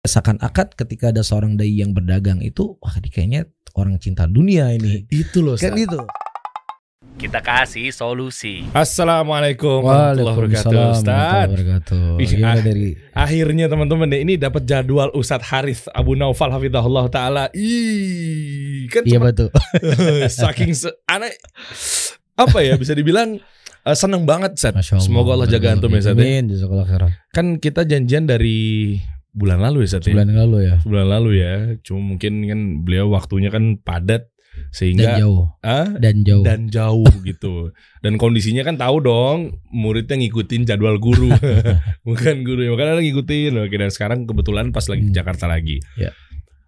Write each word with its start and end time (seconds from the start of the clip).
seakan-akan 0.00 0.72
ketika 0.80 1.12
ada 1.12 1.20
seorang 1.20 1.60
dai 1.60 1.76
yang 1.76 1.92
berdagang 1.92 2.40
itu 2.40 2.80
wah 2.80 2.96
ini 2.96 3.08
kayaknya 3.12 3.40
orang 3.76 4.00
cinta 4.00 4.24
dunia 4.24 4.72
ini 4.72 5.04
Itu 5.12 5.44
loh. 5.44 5.60
kan 5.60 5.76
gitu 5.76 6.00
Kita 7.20 7.44
kasih 7.44 7.92
solusi. 7.92 8.64
Assalamualaikum 8.72 9.84
warahmatullahi 9.84 10.24
wabarakatuh 10.40 10.84
Ustaz. 10.96 11.46
wabarakatuh 11.52 12.04
Ih, 12.16 12.28
Gimana 12.32 12.56
ah. 12.56 12.64
dari 12.64 12.88
Akhirnya 13.12 13.68
teman-teman 13.68 14.08
deh 14.08 14.24
ini 14.24 14.40
dapat 14.40 14.64
jadwal 14.64 15.12
Ustadz 15.12 15.44
Haris 15.52 15.84
Abu 15.92 16.16
Naufal 16.16 16.48
Hafidahullah 16.48 17.12
Ta'ala 17.12 17.52
Ih, 17.52 18.88
kan 18.88 19.04
iya 19.04 19.20
betul 19.20 19.52
saking 20.32 20.72
se 20.72 20.88
aneh 21.04 21.36
apa 22.40 22.64
ya 22.64 22.80
bisa 22.80 22.96
dibilang 22.96 23.36
eh, 23.84 23.96
seneng 24.00 24.24
banget 24.24 24.56
Allah 24.56 24.80
Semoga 24.80 25.36
Allah 25.36 25.48
jaga 25.52 25.76
antum 25.76 25.92
ya 25.92 26.00
Ustaz 26.00 26.16
ya. 26.16 26.24
Amin 26.24 26.48
Kan 27.36 27.60
kita 27.60 27.84
janjian 27.84 28.24
dari 28.24 28.96
bulan 29.32 29.62
lalu 29.62 29.86
ya 29.86 29.96
Ustaz 29.96 30.06
ya. 30.06 30.14
yang 30.16 30.34
lalu 30.36 30.58
ya 30.66 30.76
Bulan 30.82 31.06
lalu 31.08 31.30
ya. 31.38 31.54
Cuma 31.82 32.00
mungkin 32.02 32.32
kan 32.44 32.60
beliau 32.82 33.06
waktunya 33.08 33.48
kan 33.48 33.78
padat 33.78 34.26
dan 34.50 34.68
sehingga 34.74 35.16
jauh 35.16 35.46
ah, 35.62 35.88
dan 35.96 36.20
jauh 36.26 36.42
dan 36.44 36.66
jauh 36.68 37.06
gitu. 37.30 37.70
Dan 38.02 38.18
kondisinya 38.18 38.60
kan 38.60 38.76
tahu 38.76 39.00
dong 39.00 39.38
muridnya 39.70 40.18
ngikutin 40.18 40.66
jadwal 40.66 40.98
guru. 40.98 41.30
Bukan 42.06 42.42
guru 42.42 42.66
ya, 42.66 42.70
makanya 42.74 43.00
ngikutin. 43.00 43.52
Oke, 43.56 43.76
dan 43.78 43.90
sekarang 43.90 44.26
kebetulan 44.26 44.70
pas 44.70 44.84
lagi 44.86 45.06
di 45.06 45.10
Hmm. 45.10 45.18
Jakarta 45.18 45.46
lagi. 45.46 45.78
Ya. 45.96 46.10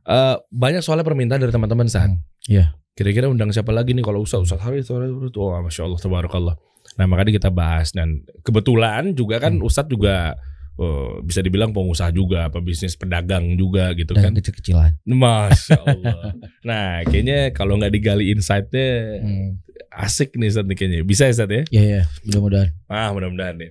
Eh, 0.03 0.37
banyak 0.51 0.83
soalnya 0.83 1.07
permintaan 1.07 1.39
dari 1.39 1.55
teman-teman 1.55 1.87
saat. 1.87 2.11
Hmm, 2.11 2.23
iya. 2.47 2.75
Kira-kira 2.93 3.31
undang 3.31 3.49
siapa 3.51 3.71
lagi 3.71 3.95
nih 3.95 4.03
kalau 4.03 4.21
Ustaz 4.21 4.45
Ustaz 4.45 4.61
Haris 4.61 4.85
Ustaz 4.87 4.99
Haris. 4.99 5.33
Oh, 5.35 5.55
Masya 5.55 5.83
Allah 5.87 6.01
Tabarakallah. 6.01 6.55
Nah 6.99 7.07
makanya 7.09 7.33
kita 7.33 7.49
bahas 7.49 7.95
dan 7.95 8.21
kebetulan 8.43 9.15
juga 9.15 9.39
kan 9.39 9.57
Hmm. 9.57 9.65
Ustadz 9.65 9.89
juga 9.89 10.37
eh, 10.75 11.13
bisa 11.21 11.41
dibilang 11.41 11.71
pengusaha 11.71 12.09
juga, 12.11 12.49
pebisnis 12.49 12.95
pedagang 12.95 13.55
juga 13.55 13.93
gitu 13.93 14.13
dan 14.13 14.31
kan. 14.31 14.33
kecil-kecilan 14.35 14.93
Masya 15.05 15.79
Allah. 15.85 16.33
nah 16.63 17.03
kayaknya 17.03 17.51
kalau 17.51 17.77
nggak 17.77 17.93
digali 17.93 18.31
insight-nya 18.31 18.89
Hmm. 19.19 19.61
asik 19.93 20.33
nih 20.35 20.49
nih 20.49 20.75
kayaknya. 20.75 20.99
Bisa 21.03 21.25
ya 21.25 21.33
Ustadz 21.33 21.53
ya? 21.53 21.63
ya 21.71 21.83
ya 21.83 22.03
mudah-mudahan 22.25 22.69
Ah 22.87 23.11
mudah-mudahan 23.11 23.55
nih. 23.57 23.71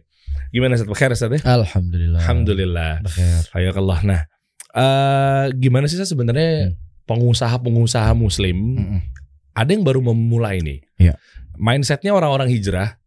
Gimana 0.49 0.75
Ustadz? 0.75 0.89
Bekhair 0.89 1.11
Ustadz 1.11 1.35
ya? 1.35 1.41
alhamdulillah 1.47 2.21
Alhamdulillah. 2.21 2.93
Bekhair. 3.01 3.41
Hayakallah. 3.51 3.99
Nah 4.03 4.21
eh 4.71 5.45
gimana 5.55 5.85
sih 5.85 5.99
sebenarnya 5.99 6.69
Hmm. 6.69 6.77
pengusaha-pengusaha 7.03 8.13
muslim 8.13 8.77
Mm-mm. 8.77 8.99
ada 9.51 9.67
yang 9.67 9.83
baru 9.83 9.99
memulai 10.01 10.61
nih. 10.61 10.79
Iya. 10.95 11.17
Mindsetnya 11.57 12.13
orang-orang 12.13 12.47
hijrah. 12.47 13.00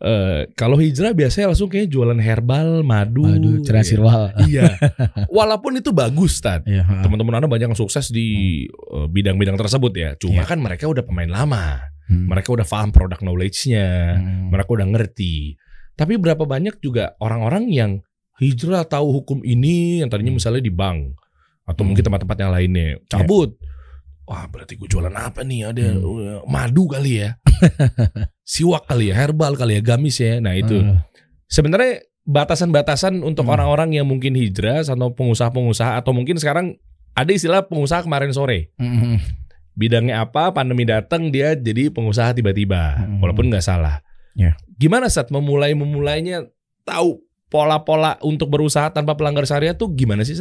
Eh 0.00 0.48
kalau 0.56 0.80
hijrah 0.80 1.12
biasanya 1.12 1.52
langsung 1.52 1.68
kayak 1.68 1.92
jualan 1.92 2.16
herbal, 2.16 2.80
madu. 2.80 3.20
Waduh, 3.20 3.60
cerah 3.60 3.84
Iya. 3.84 3.88
sirwal. 3.88 4.22
Iya. 4.48 4.64
Walaupun 5.36 5.76
itu 5.76 5.92
bagus, 5.92 6.40
Tad. 6.40 6.64
Iya. 6.64 6.88
Teman-teman 7.04 7.36
Anda 7.36 7.48
banyak 7.48 7.68
yang 7.70 7.78
sukses 7.78 8.08
di 8.08 8.64
eh, 8.66 9.06
bidang-bidang 9.06 9.60
tersebut 9.60 9.92
ya. 9.92 10.10
Cuma 10.16 10.40
Iya. 10.40 10.48
kan 10.48 10.58
mereka 10.58 10.88
udah 10.88 11.04
pemain 11.04 11.28
lama. 11.28 11.84
Hmm. 12.08 12.26
Mereka 12.26 12.48
udah 12.50 12.64
paham 12.64 12.90
product 12.90 13.20
knowledge-nya. 13.20 14.16
Hmm. 14.16 14.48
Mereka 14.48 14.70
udah 14.72 14.86
ngerti. 14.88 15.54
Tapi 15.94 16.16
berapa 16.16 16.42
banyak 16.42 16.80
juga 16.80 17.12
orang-orang 17.20 17.68
yang 17.68 17.90
hijrah 18.40 18.88
tahu 18.88 19.20
hukum 19.20 19.44
ini 19.44 20.00
yang 20.00 20.08
tadinya 20.08 20.32
Hmm. 20.32 20.40
misalnya 20.40 20.64
di 20.64 20.72
bank 20.72 21.12
atau 21.68 21.84
Hmm. 21.84 21.92
mungkin 21.92 22.02
tempat-tempat 22.02 22.36
yang 22.40 22.50
lainnya 22.50 22.88
cabut. 23.04 23.52
Wah 24.24 24.48
berarti 24.48 24.80
gue 24.80 24.88
jualan 24.88 25.12
apa 25.12 25.44
nih? 25.44 25.68
Ada 25.68 25.86
Hmm. 25.92 26.02
uh, 26.02 26.38
madu 26.48 26.88
kali 26.88 27.20
ya, 27.20 27.36
siwak 28.42 28.86
kali 28.86 29.10
ya, 29.10 29.14
herbal 29.16 29.54
kali 29.54 29.78
ya, 29.78 29.82
gamis 29.82 30.20
ya. 30.20 30.38
Nah 30.42 30.56
itu 30.56 30.80
Ah. 30.80 31.06
sebenarnya 31.46 32.04
batasan-batasan 32.24 33.22
untuk 33.22 33.48
Hmm. 33.48 33.54
orang-orang 33.58 33.96
yang 33.96 34.06
mungkin 34.06 34.36
hijrah 34.36 34.84
atau 34.84 35.10
pengusaha-pengusaha 35.14 35.98
atau 35.98 36.12
mungkin 36.14 36.36
sekarang 36.38 36.78
ada 37.16 37.30
istilah 37.34 37.66
pengusaha 37.66 38.06
kemarin 38.06 38.30
sore. 38.30 38.70
Mm-mm. 38.78 39.18
Bidangnya 39.74 40.22
apa? 40.22 40.52
Pandemi 40.52 40.84
datang 40.86 41.32
dia 41.32 41.56
jadi 41.56 41.90
pengusaha 41.90 42.36
tiba-tiba, 42.36 43.02
Hmm. 43.02 43.18
walaupun 43.18 43.50
nggak 43.50 43.64
salah. 43.64 44.02
Ya. 44.38 44.54
Gimana 44.78 45.10
saat 45.10 45.28
memulai 45.34 45.74
memulainya 45.74 46.46
tahu 46.86 47.20
pola-pola 47.50 48.14
untuk 48.22 48.46
berusaha 48.46 48.94
tanpa 48.94 49.18
pelanggar 49.18 49.42
syariat 49.42 49.74
tuh 49.74 49.90
gimana 49.90 50.22
sih? 50.22 50.38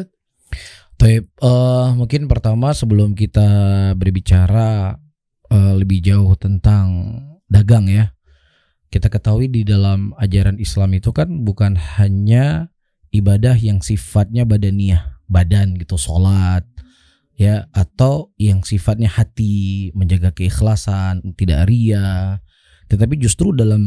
Baik, 1.00 1.26
eh, 1.26 1.88
mungkin 1.96 2.28
pertama 2.28 2.76
sebelum 2.76 3.16
kita 3.16 3.48
berbicara 3.96 5.00
eh, 5.50 5.74
lebih 5.78 6.00
jauh 6.02 6.34
tentang 6.38 7.18
dagang 7.50 7.90
ya, 7.90 8.14
kita 8.90 9.10
ketahui 9.10 9.50
di 9.50 9.62
dalam 9.66 10.14
ajaran 10.18 10.58
Islam 10.58 10.98
itu 10.98 11.14
kan 11.14 11.46
bukan 11.46 11.78
hanya 11.98 12.74
ibadah 13.14 13.58
yang 13.58 13.82
sifatnya 13.82 14.46
badaniah, 14.46 15.22
badan 15.30 15.78
gitu, 15.78 15.98
sholat, 15.98 16.66
ya, 17.38 17.70
atau 17.74 18.34
yang 18.38 18.62
sifatnya 18.62 19.10
hati, 19.10 19.90
menjaga 19.98 20.34
keikhlasan, 20.34 21.22
tidak 21.34 21.70
ria, 21.70 22.42
tetapi 22.90 23.18
justru 23.22 23.54
dalam 23.54 23.82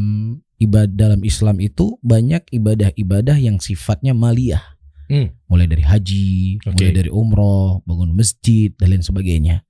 ibadah 0.62 0.90
dalam 0.94 1.26
Islam 1.26 1.58
itu 1.58 1.98
banyak 2.02 2.46
ibadah-ibadah 2.54 3.34
yang 3.38 3.58
sifatnya 3.58 4.14
maliyah 4.14 4.62
Hmm. 5.12 5.28
mulai 5.44 5.68
dari 5.68 5.84
haji, 5.84 6.62
Oke. 6.64 6.72
mulai 6.72 6.94
dari 6.96 7.10
umroh, 7.12 7.84
bangun 7.84 8.16
masjid 8.16 8.72
dan 8.80 8.96
lain 8.96 9.04
sebagainya. 9.04 9.60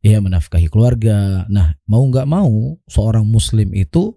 Ya 0.00 0.20
menafkahi 0.20 0.68
keluarga. 0.68 1.44
Nah 1.48 1.74
mau 1.84 2.02
nggak 2.02 2.26
mau 2.26 2.78
seorang 2.86 3.24
muslim 3.24 3.72
itu 3.72 4.14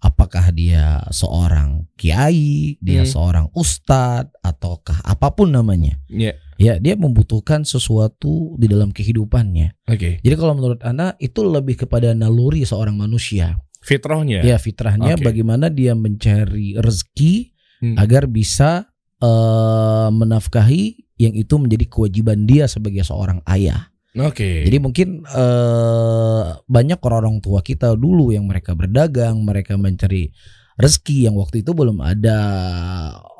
apakah 0.00 0.48
dia 0.48 1.04
seorang 1.12 1.84
kiai, 1.94 2.80
dia 2.80 3.04
Hmm. 3.04 3.12
seorang 3.12 3.46
ustadz 3.52 4.32
ataukah 4.40 4.96
apa 5.04 5.28
pun 5.30 5.52
namanya, 5.52 6.00
Ya, 6.08 6.32
ya 6.56 6.80
dia 6.80 6.96
membutuhkan 6.96 7.68
sesuatu 7.68 8.56
di 8.56 8.64
dalam 8.64 8.90
kehidupannya. 8.90 9.76
oke. 9.84 10.24
Jadi 10.24 10.34
kalau 10.36 10.56
menurut 10.56 10.80
anda 10.80 11.20
itu 11.20 11.44
lebih 11.44 11.84
kepada 11.84 12.16
naluri 12.16 12.64
seorang 12.64 12.96
manusia. 12.96 13.60
Fitrahnya. 13.80 14.40
Ya 14.40 14.56
fitrahnya 14.56 15.16
Oke. 15.16 15.24
bagaimana 15.24 15.68
dia 15.68 15.92
mencari 15.92 16.76
rezeki 16.76 17.52
Hmm. 17.80 17.96
agar 17.96 18.24
bisa 18.24 18.88
eh, 19.20 20.08
menafkahi 20.10 20.96
yang 21.20 21.36
itu 21.36 21.60
menjadi 21.60 21.84
kewajiban 21.84 22.48
dia 22.48 22.64
sebagai 22.64 23.04
seorang 23.04 23.44
ayah. 23.44 23.92
Oke. 24.18 24.66
Jadi 24.66 24.76
mungkin 24.82 25.22
eh, 25.22 26.42
banyak 26.58 26.98
orang-orang 26.98 27.38
tua 27.38 27.62
kita 27.62 27.94
dulu 27.94 28.34
yang 28.34 28.48
mereka 28.50 28.74
berdagang, 28.74 29.38
mereka 29.46 29.78
mencari 29.78 30.34
rezeki 30.80 31.28
yang 31.28 31.36
waktu 31.36 31.60
itu 31.60 31.76
belum 31.76 32.00
ada 32.00 32.38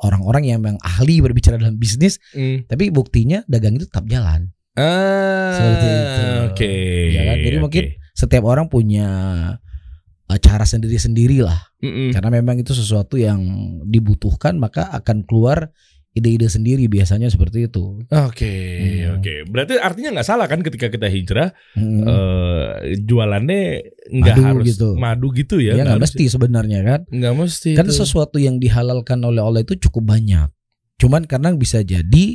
orang-orang 0.05 0.43
yang 0.47 0.59
memang 0.61 0.77
ahli 0.79 1.19
berbicara 1.19 1.57
dalam 1.57 1.75
bisnis, 1.75 2.21
Hmm. 2.31 2.63
tapi 2.69 2.93
buktinya 2.93 3.41
dagang 3.49 3.75
itu 3.75 3.89
tetap 3.89 4.05
jalan. 4.07 4.53
Ah, 4.77 5.51
Seperti 5.51 5.87
itu. 5.89 6.23
Oke. 6.47 6.73
Ya 7.11 7.21
kan? 7.27 7.37
Jadi 7.43 7.57
oke. 7.59 7.63
mungkin 7.65 7.83
Setiap 8.11 8.43
orang 8.45 8.67
punya 8.69 9.07
eh, 10.29 10.39
cara 10.39 10.63
sendiri-sendiri 10.63 11.41
lah. 11.41 11.57
Mm-mm. 11.81 12.13
Karena 12.13 12.29
memang 12.29 12.61
itu 12.61 12.71
sesuatu 12.71 13.17
yang 13.17 13.41
dibutuhkan 13.89 14.55
maka 14.55 14.87
akan 14.93 15.25
keluar 15.25 15.73
ide-ide 16.11 16.45
sendiri 16.45 16.85
biasanya 16.85 17.31
seperti 17.31 17.65
itu. 17.65 18.03
Oke, 18.03 18.51
Hmm. 18.51 19.15
oke. 19.15 19.33
Berarti 19.47 19.79
artinya 19.79 20.19
nggak 20.19 20.27
salah 20.27 20.43
kan 20.45 20.59
ketika 20.59 20.91
kita 20.91 21.07
hijrah 21.07 21.55
Hmm. 21.71 22.03
eh, 22.03 22.67
jualannya 22.99 23.61
nggak 24.11 24.35
harus 24.37 24.65
gitu. 24.67 24.99
madu 24.99 25.31
gitu 25.31 25.57
ya? 25.57 25.71
ya 25.73 25.87
nggak 25.87 26.03
mesti 26.03 26.27
sebenarnya 26.27 26.79
kan. 26.83 26.99
Nggak 27.07 27.33
mesti. 27.33 27.71
Kan 27.73 27.87
itu. 27.87 27.95
sesuatu 27.95 28.37
yang 28.37 28.59
dihalalkan 28.59 29.23
oleh 29.23 29.39
Allah 29.39 29.63
itu 29.63 29.79
cukup 29.79 30.11
banyak. 30.11 30.51
Cuman 30.99 31.23
karena 31.23 31.55
bisa 31.55 31.79
jadi 31.79 32.25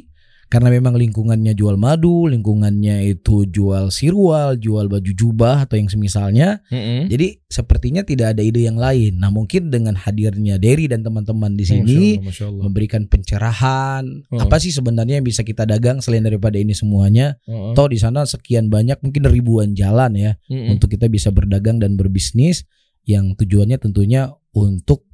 karena 0.47 0.71
memang 0.71 0.95
lingkungannya 0.95 1.59
jual 1.59 1.75
madu, 1.75 2.31
lingkungannya 2.31 3.11
itu 3.11 3.51
jual 3.51 3.91
sirwal, 3.91 4.55
jual 4.55 4.87
baju 4.87 5.11
jubah 5.11 5.67
atau 5.67 5.75
yang 5.75 5.91
semisalnya. 5.91 6.63
Mm-mm. 6.71 7.11
Jadi 7.11 7.43
sepertinya 7.51 8.07
tidak 8.07 8.39
ada 8.39 8.47
ide 8.47 8.63
yang 8.63 8.79
lain. 8.79 9.19
Nah 9.19 9.35
mungkin 9.35 9.75
dengan 9.75 9.99
hadirnya 9.99 10.63
Derry 10.63 10.87
dan 10.87 11.03
teman-teman 11.03 11.59
di 11.59 11.67
Masya 11.67 11.73
sini 11.75 11.99
Allah, 11.99 12.27
Masya 12.31 12.45
Allah. 12.47 12.63
memberikan 12.63 13.03
pencerahan. 13.11 14.05
Oh. 14.31 14.39
Apa 14.47 14.63
sih 14.63 14.71
sebenarnya 14.71 15.19
yang 15.19 15.27
bisa 15.27 15.43
kita 15.43 15.67
dagang 15.67 15.99
selain 15.99 16.23
daripada 16.23 16.63
ini 16.63 16.79
semuanya? 16.79 17.35
Oh, 17.51 17.71
oh. 17.71 17.75
Toh 17.75 17.91
di 17.91 17.99
sana 17.99 18.23
sekian 18.23 18.71
banyak 18.71 19.03
mungkin 19.03 19.27
ribuan 19.27 19.75
jalan 19.75 20.15
ya 20.15 20.39
Mm-mm. 20.47 20.79
untuk 20.79 20.95
kita 20.95 21.11
bisa 21.11 21.35
berdagang 21.35 21.83
dan 21.83 21.99
berbisnis 21.99 22.63
yang 23.03 23.35
tujuannya 23.35 23.83
tentunya 23.83 24.31
untuk 24.55 25.06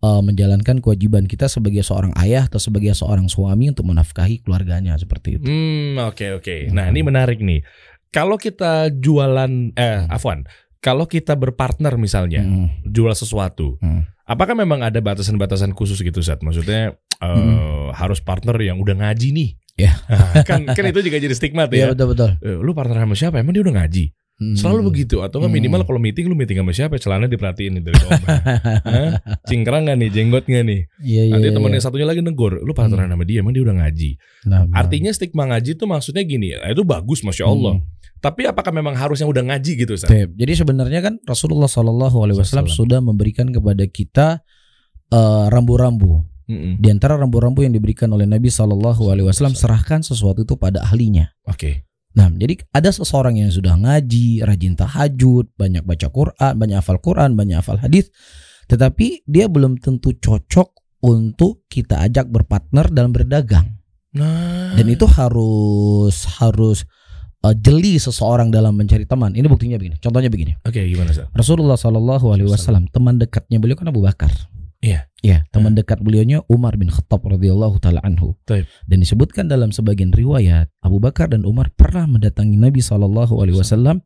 uh, 0.00 0.20
menjalankan 0.20 0.80
kewajiban 0.80 1.24
kita 1.24 1.46
sebagai 1.46 1.80
seorang 1.80 2.12
ayah 2.18 2.48
atau 2.48 2.56
sebagai 2.56 2.92
seorang 2.92 3.28
suami 3.28 3.68
untuk 3.68 3.86
menafkahi 3.86 4.40
keluarganya 4.40 4.96
seperti 4.96 5.36
itu. 5.36 5.46
Hmm, 5.46 6.00
oke 6.02 6.40
oke. 6.40 6.72
Nah, 6.72 6.88
ini 6.88 7.00
menarik 7.00 7.38
nih. 7.38 7.60
Kalau 8.10 8.34
kita 8.34 8.90
jualan 8.90 9.70
eh 9.72 10.02
afwan, 10.10 10.42
kalau 10.82 11.06
kita 11.06 11.38
berpartner 11.38 11.94
misalnya 11.94 12.42
Mm, 12.42 12.90
jual 12.90 13.14
sesuatu, 13.14 13.78
Hmm. 13.78 14.02
apakah 14.24 14.56
memang 14.56 14.82
ada 14.82 14.98
batasan-batasan 14.98 15.70
khusus 15.72 16.00
gitu 16.00 16.18
Sat? 16.18 16.42
Maksudnya 16.42 16.96
eh, 17.20 17.28
Hmm. 17.28 17.92
harus 17.92 18.18
partner 18.18 18.56
yang 18.58 18.80
udah 18.80 18.96
ngaji 18.96 19.28
nih. 19.30 19.50
Ya. 19.78 19.92
Nah, 20.08 20.42
kan 20.42 20.64
kan 20.66 20.84
itu 20.92 21.00
juga 21.00 21.16
jadi 21.16 21.32
stigma 21.32 21.64
tuh 21.64 21.76
Iya 21.78 21.86
ya. 21.86 21.88
betul 21.94 22.12
betul. 22.12 22.30
Eh, 22.40 22.58
lu 22.58 22.72
partner 22.72 23.00
sama 23.00 23.14
siapa? 23.14 23.38
Emang 23.38 23.52
dia 23.52 23.62
udah 23.62 23.76
ngaji? 23.80 24.12
Hmm. 24.40 24.56
Selalu 24.56 24.88
begitu 24.88 25.20
atau 25.20 25.36
nggak 25.36 25.52
Hmm. 25.52 25.60
minimal 25.60 25.80
kalau 25.84 26.00
meeting 26.00 26.24
lu 26.24 26.32
meeting 26.32 26.56
sama 26.64 26.72
siapa 26.72 26.96
celana 26.96 27.28
diperhatiin 27.28 27.76
nih 27.76 27.82
dari 27.84 27.96
bawah. 28.00 28.20
Hah? 28.88 29.12
Cingkrang 29.44 29.84
nggak 29.84 30.00
nih, 30.00 30.08
jenggot 30.08 30.44
nggak 30.48 30.64
nih? 30.64 30.80
Iya 31.04 31.22
iya. 31.28 31.32
Nanti 31.36 31.48
iya. 31.52 31.56
temannya 31.60 31.80
satunya 31.84 32.08
lagi 32.08 32.24
negor, 32.24 32.56
lu 32.64 32.72
partneran 32.72 33.12
sama 33.12 33.28
dia, 33.28 33.44
emang 33.44 33.52
dia 33.52 33.60
udah 33.68 33.76
ngaji. 33.84 34.10
Nah, 34.48 34.64
nah. 34.64 34.80
Artinya 34.80 35.12
stigma 35.12 35.44
ngaji 35.44 35.76
tuh 35.76 35.84
maksudnya 35.84 36.24
gini, 36.24 36.56
ya, 36.56 36.72
itu 36.72 36.80
bagus 36.88 37.20
masya 37.20 37.44
Allah. 37.52 37.84
Hmm. 37.84 37.84
Tapi 38.20 38.48
apakah 38.48 38.72
memang 38.72 38.96
harus 38.96 39.20
yang 39.20 39.28
udah 39.28 39.44
ngaji 39.44 39.72
gitu, 39.84 39.92
Ustaz? 39.96 40.08
Jadi 40.12 40.52
sebenarnya 40.56 41.00
kan 41.04 41.20
Rasulullah 41.24 41.68
Shallallahu 41.68 42.16
Alaihi 42.24 42.40
Wasallam 42.40 42.68
sudah 42.68 43.00
memberikan 43.04 43.48
kepada 43.52 43.84
kita 43.88 44.40
eh, 45.12 45.46
rambu-rambu. 45.52 46.24
Mm-mm. 46.50 46.82
Di 46.82 46.88
antara 46.90 47.14
rambu-rambu 47.14 47.62
yang 47.62 47.70
diberikan 47.76 48.10
oleh 48.10 48.26
Nabi 48.26 48.48
Shallallahu 48.48 49.06
Alaihi 49.12 49.28
Wasallam 49.28 49.54
serahkan 49.54 50.00
sesuatu 50.02 50.42
itu 50.42 50.56
pada 50.58 50.82
ahlinya. 50.82 51.30
Oke. 51.46 51.89
Nah, 52.10 52.26
jadi 52.26 52.58
ada 52.74 52.90
seseorang 52.90 53.38
yang 53.38 53.54
sudah 53.54 53.78
ngaji, 53.78 54.42
rajin 54.42 54.74
tahajud, 54.74 55.54
banyak 55.54 55.86
baca 55.86 56.10
Quran, 56.10 56.52
banyak 56.58 56.76
hafal 56.82 56.98
Quran, 56.98 57.38
banyak 57.38 57.62
hafal 57.62 57.78
hadis, 57.78 58.10
tetapi 58.66 59.22
dia 59.30 59.46
belum 59.46 59.78
tentu 59.78 60.10
cocok 60.18 60.74
untuk 61.06 61.64
kita 61.70 62.02
ajak 62.02 62.26
berpartner 62.28 62.90
dalam 62.90 63.14
berdagang. 63.14 63.78
Nah, 64.10 64.74
Dan 64.74 64.90
itu 64.90 65.06
harus 65.06 66.26
harus 66.42 66.82
eh, 67.46 67.54
jeli 67.62 67.94
seseorang 67.94 68.50
dalam 68.50 68.74
mencari 68.74 69.06
teman. 69.06 69.30
Ini 69.38 69.46
buktinya 69.46 69.78
begini. 69.78 69.96
Contohnya 70.02 70.26
begini. 70.26 70.58
oke 70.66 70.76
gimana 70.82 71.14
Ustaz? 71.14 71.30
Rasulullah 71.30 71.78
Shallallahu 71.78 72.26
Alaihi 72.34 72.50
Wasallam 72.50 72.90
teman 72.90 73.22
dekatnya 73.22 73.62
beliau 73.62 73.78
kan 73.78 73.86
Abu 73.86 74.02
Bakar. 74.02 74.34
Iya. 74.80 75.06
Ya, 75.20 75.44
teman 75.52 75.76
dekat 75.76 76.00
beliaunya 76.00 76.40
Umar 76.48 76.80
bin 76.80 76.88
Khattab 76.88 77.20
radhiyallahu 77.28 77.76
taala 77.84 78.00
anhu. 78.00 78.40
Taib. 78.48 78.64
Dan 78.88 79.04
disebutkan 79.04 79.44
dalam 79.44 79.68
sebagian 79.68 80.08
riwayat 80.16 80.72
Abu 80.80 80.96
Bakar 80.96 81.28
dan 81.28 81.44
Umar 81.44 81.68
pernah 81.76 82.08
mendatangi 82.08 82.56
Nabi 82.56 82.80
Shallallahu 82.80 83.36
Alaihi 83.36 83.60
Wasallam 83.60 84.00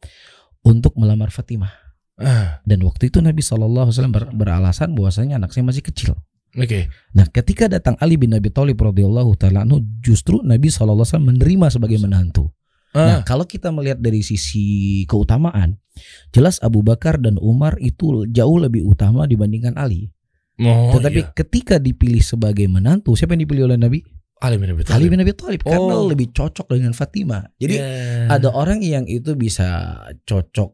untuk 0.66 0.98
melamar 0.98 1.30
Fatimah. 1.30 1.70
Ah, 2.18 2.58
Dan 2.66 2.82
waktu 2.82 3.14
itu 3.14 3.22
Nabi 3.22 3.46
Shallallahu 3.46 3.90
Alaihi 3.90 3.94
Wasallam 3.94 4.14
ber- 4.14 4.34
beralasan 4.34 4.98
bahwasanya 4.98 5.38
anak 5.38 5.54
saya 5.54 5.62
masih 5.62 5.86
kecil. 5.86 6.18
oke. 6.54 6.90
Nah, 7.14 7.26
ketika 7.30 7.70
datang 7.70 7.94
Ali 8.02 8.18
bin 8.18 8.34
Abi 8.34 8.50
Thalib 8.50 8.78
radhiyallahu 8.78 9.34
taala 9.38 9.62
anhu, 9.62 9.78
justru 10.02 10.42
Nabi 10.42 10.70
Shallallahu 10.70 11.02
Alaihi 11.02 11.10
Wasallam 11.14 11.30
menerima 11.38 11.66
sebagai 11.70 11.98
menantu. 12.02 12.50
Nah, 12.94 13.18
Ah, 13.18 13.20
kalau 13.26 13.42
kita 13.42 13.74
melihat 13.74 13.98
dari 13.98 14.22
sisi 14.22 15.02
keutamaan, 15.10 15.82
jelas 16.30 16.62
Abu 16.62 16.86
Bakar 16.86 17.18
dan 17.18 17.42
Umar 17.42 17.74
itu 17.82 18.22
jauh 18.30 18.58
lebih 18.58 18.86
utama 18.86 19.26
dibandingkan 19.26 19.74
Ali. 19.74 20.13
Oh, 20.60 20.92
Tetapi 20.94 21.20
iya. 21.20 21.30
ketika 21.32 21.76
dipilih 21.78 22.20
sebagai 22.20 22.66
menantu, 22.66 23.14
siapa 23.14 23.34
yang 23.34 23.42
dipilih 23.42 23.66
oleh 23.66 23.78
Nabi? 23.78 23.98
Ali 24.38 24.60
bin 24.60 24.68
Abi 24.68 24.84
Ali 24.84 24.86
Thalib. 24.86 25.08
bin 25.08 25.20
Abi 25.20 25.32
Thalib 25.32 25.60
karena 25.64 25.94
Oh. 25.96 26.04
lebih 26.04 26.28
cocok 26.30 26.66
dengan 26.68 26.92
Fatimah. 26.92 27.48
Jadi 27.56 27.74
Ya. 27.80 28.28
ada 28.28 28.52
orang 28.52 28.82
yang 28.82 29.08
itu 29.08 29.32
bisa 29.32 29.96
cocok 30.22 30.70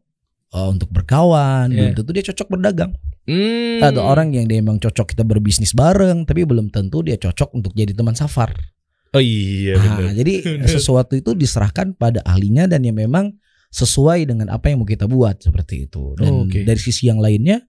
uh, 0.50 0.66
untuk 0.66 0.90
berkawan, 0.90 1.70
belum 1.70 1.92
Iya. 1.92 1.96
tentu 1.96 2.10
dia 2.10 2.24
cocok 2.26 2.48
berdagang. 2.50 2.92
Hmm. 3.24 3.78
Ada 3.78 4.00
orang 4.02 4.34
yang 4.34 4.50
dia 4.50 4.58
memang 4.58 4.82
cocok 4.82 5.14
kita 5.14 5.22
berbisnis 5.22 5.70
bareng, 5.70 6.26
tapi 6.26 6.42
belum 6.42 6.68
tentu 6.68 7.06
dia 7.06 7.14
cocok 7.14 7.54
untuk 7.54 7.70
jadi 7.72 7.94
teman 7.94 8.18
safar. 8.18 8.50
Oh 9.10 9.22
iya 9.22 9.78
Nah, 9.78 9.94
benar. 9.98 10.14
jadi 10.18 10.34
sesuatu 10.74 11.14
itu 11.14 11.34
diserahkan 11.34 11.94
pada 11.94 12.22
ahlinya 12.22 12.66
dan 12.66 12.82
yang 12.82 12.98
memang 12.98 13.38
sesuai 13.70 14.26
dengan 14.26 14.50
apa 14.50 14.66
yang 14.66 14.82
mau 14.82 14.88
kita 14.88 15.06
buat 15.06 15.38
seperti 15.38 15.86
itu. 15.86 16.18
Dan 16.18 16.30
Oh, 16.32 16.42
oke. 16.42 16.66
dari 16.66 16.80
sisi 16.80 17.06
yang 17.06 17.22
lainnya 17.22 17.62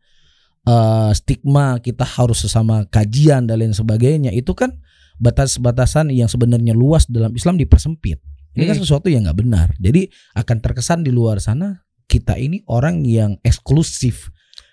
eh, 0.67 1.11
stigma 1.17 1.81
kita 1.81 2.05
harus 2.05 2.45
sesama 2.45 2.85
kajian 2.89 3.49
dan 3.49 3.61
lain 3.61 3.73
sebagainya 3.73 4.29
itu 4.33 4.53
kan 4.53 4.75
batas-batasan 5.21 6.09
yang 6.09 6.25
sebenarnya 6.25 6.73
luas 6.73 7.05
dalam 7.05 7.33
Islam 7.37 7.57
dipersempit. 7.61 8.17
Ini 8.51 8.67
kan 8.67 8.75
Hmm. 8.75 8.83
sesuatu 8.83 9.07
yang 9.07 9.23
nggak 9.23 9.37
benar. 9.37 9.67
Jadi 9.79 10.11
akan 10.35 10.57
terkesan 10.59 11.07
di 11.07 11.13
luar 11.13 11.39
sana 11.39 11.85
kita 12.11 12.35
ini 12.35 12.65
orang 12.67 13.07
yang 13.07 13.39
eksklusif 13.45 14.27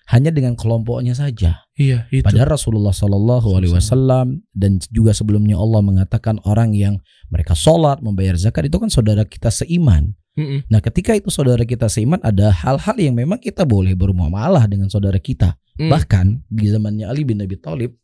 hanya 0.08 0.32
dengan 0.32 0.56
kelompoknya 0.56 1.12
saja. 1.12 1.68
Iya, 1.76 2.08
itu. 2.08 2.24
Padahal 2.24 2.56
Rasulullah 2.56 2.96
Shallallahu 2.96 3.48
Alaihi 3.54 3.76
Wasallam 3.76 4.40
dan 4.56 4.80
juga 4.88 5.12
sebelumnya 5.12 5.60
Allah 5.60 5.84
mengatakan 5.84 6.40
orang 6.48 6.72
yang 6.72 6.96
mereka 7.28 7.52
sholat, 7.52 8.00
membayar 8.00 8.34
zakat 8.40 8.72
itu 8.72 8.80
kan 8.80 8.88
saudara 8.88 9.28
kita 9.28 9.52
seiman. 9.52 10.16
Mm-mm. 10.34 10.64
Nah, 10.72 10.80
ketika 10.80 11.12
itu 11.12 11.28
saudara 11.28 11.60
kita 11.68 11.92
seiman, 11.92 12.18
ada 12.24 12.48
hal-hal 12.48 12.96
yang 12.96 13.14
memang 13.20 13.36
kita 13.36 13.68
boleh 13.68 13.92
bermuamalah 13.92 14.64
dengan 14.64 14.88
saudara 14.88 15.20
kita. 15.20 15.60
Mm. 15.78 15.90
Bahkan 15.94 16.26
di 16.50 16.66
zamannya 16.68 17.06
Ali 17.06 17.22
bin 17.22 17.38
Abi 17.38 17.54
Thalib 17.56 17.94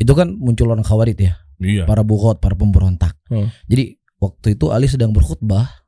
itu 0.00 0.12
kan 0.16 0.34
muncul 0.34 0.72
orang 0.72 0.82
khawarid 0.82 1.18
ya, 1.20 1.38
Iya. 1.62 1.86
para 1.86 2.02
bukhot, 2.02 2.42
para 2.42 2.58
pemberontak. 2.58 3.14
Hmm. 3.30 3.52
Jadi 3.70 4.00
waktu 4.18 4.58
itu 4.58 4.74
Ali 4.74 4.90
sedang 4.90 5.14
berkhutbah 5.14 5.86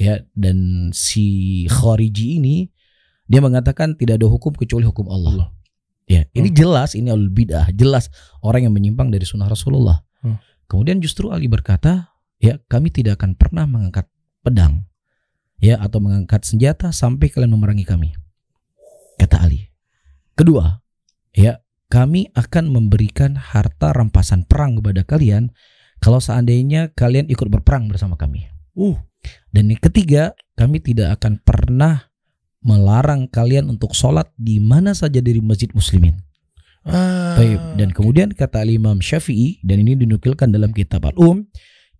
ya 0.00 0.24
dan 0.32 0.90
si 0.96 1.64
khariji 1.68 2.40
ini 2.40 2.72
dia 3.28 3.40
mengatakan 3.40 3.96
tidak 3.96 4.20
ada 4.20 4.28
hukum 4.28 4.52
kecuali 4.56 4.84
hukum 4.84 5.08
Allah. 5.08 5.32
Allah. 5.32 5.48
Ya, 6.04 6.28
ini 6.36 6.52
jelas 6.52 6.92
ini 6.92 7.08
al 7.08 7.32
bidah, 7.32 7.72
jelas 7.72 8.12
orang 8.44 8.68
yang 8.68 8.74
menyimpang 8.76 9.08
dari 9.08 9.24
sunnah 9.24 9.48
Rasulullah. 9.48 10.04
Hmm. 10.20 10.36
Kemudian 10.68 11.00
justru 11.00 11.32
Ali 11.32 11.48
berkata, 11.48 12.12
ya 12.36 12.60
kami 12.68 12.92
tidak 12.92 13.16
akan 13.20 13.32
pernah 13.32 13.64
mengangkat 13.64 14.04
pedang, 14.44 14.84
ya 15.64 15.80
atau 15.80 16.04
mengangkat 16.04 16.44
senjata 16.44 16.92
sampai 16.92 17.32
kalian 17.32 17.56
memerangi 17.56 17.88
kami. 17.88 18.12
Kata 19.16 19.48
Ali. 19.48 19.73
Kedua, 20.34 20.82
ya 21.30 21.62
kami 21.86 22.30
akan 22.34 22.74
memberikan 22.74 23.38
harta 23.38 23.94
rampasan 23.94 24.46
perang 24.50 24.82
kepada 24.82 25.06
kalian 25.06 25.54
kalau 26.02 26.18
seandainya 26.18 26.90
kalian 26.92 27.30
ikut 27.30 27.46
berperang 27.46 27.86
bersama 27.86 28.18
kami. 28.18 28.50
Uh. 28.74 28.98
Dan 29.48 29.72
yang 29.72 29.80
ketiga, 29.80 30.36
kami 30.58 30.82
tidak 30.82 31.16
akan 31.16 31.40
pernah 31.40 32.12
melarang 32.60 33.30
kalian 33.30 33.72
untuk 33.72 33.96
sholat 33.96 34.28
di 34.36 34.60
mana 34.60 34.92
saja 34.92 35.22
dari 35.24 35.40
masjid 35.40 35.70
muslimin. 35.72 36.18
Ah. 36.84 37.40
Baik. 37.40 37.60
Dan 37.80 37.88
kemudian 37.96 38.28
kata 38.36 38.68
Imam 38.68 39.00
Syafi'i 39.00 39.64
dan 39.64 39.80
ini 39.80 39.96
dinukilkan 39.96 40.52
dalam 40.52 40.76
kitab 40.76 41.08
Al-Um, 41.08 41.48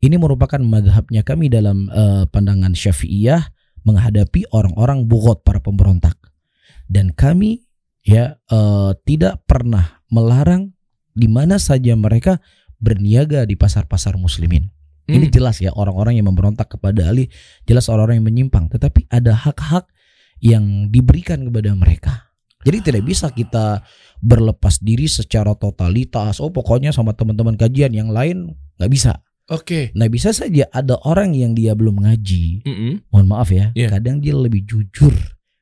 ini 0.05 0.21
merupakan 0.21 0.61
madhabnya 0.61 1.25
kami 1.25 1.49
dalam 1.49 1.89
eh, 1.89 2.29
pandangan 2.29 2.77
Syafi'iyah 2.77 3.41
menghadapi 3.89 4.53
orang-orang 4.53 5.09
bugot 5.09 5.41
para 5.41 5.65
pemberontak. 5.65 6.17
Dan 6.85 7.17
kami 7.17 7.64
ya 8.05 8.37
eh, 8.39 8.91
tidak 9.03 9.43
pernah 9.49 10.05
melarang 10.13 10.77
di 11.11 11.27
mana 11.27 11.57
saja 11.59 11.97
mereka 11.97 12.39
berniaga 12.77 13.49
di 13.49 13.57
pasar-pasar 13.57 14.21
muslimin. 14.21 14.69
Ini 15.05 15.29
Hmm. 15.29 15.35
jelas 15.37 15.61
ya 15.61 15.69
orang-orang 15.73 16.17
yang 16.17 16.33
memberontak 16.33 16.77
kepada 16.77 17.09
Ali, 17.13 17.29
jelas 17.69 17.89
orang-orang 17.93 18.25
yang 18.25 18.29
menyimpang, 18.29 18.73
tetapi 18.73 19.05
ada 19.13 19.37
hak-hak 19.37 19.85
yang 20.41 20.89
diberikan 20.89 21.45
kepada 21.45 21.77
mereka. 21.77 22.33
Jadi 22.65 22.81
tidak 22.81 23.03
bisa 23.05 23.29
kita 23.29 23.85
berlepas 24.25 24.81
diri 24.81 25.05
secara 25.05 25.53
totalitas. 25.53 26.41
Oh 26.41 26.49
pokoknya 26.49 26.97
sama 26.97 27.13
teman-teman 27.13 27.61
kajian 27.61 27.93
yang 27.93 28.09
lain 28.09 28.57
nggak 28.81 28.89
bisa. 28.89 29.21
Oke. 29.53 29.93
Nah 29.93 30.09
bisa 30.09 30.33
saja 30.33 30.65
ada 30.73 30.97
orang 31.05 31.37
yang 31.37 31.53
dia 31.53 31.77
belum 31.77 32.01
ngaji. 32.01 32.65
Mm-mm. 32.65 32.93
Mohon 33.13 33.27
maaf 33.29 33.49
ya, 33.53 33.77
Iya. 33.77 33.93
kadang 33.93 34.25
dia 34.25 34.33
lebih 34.33 34.65
jujur 34.65 35.13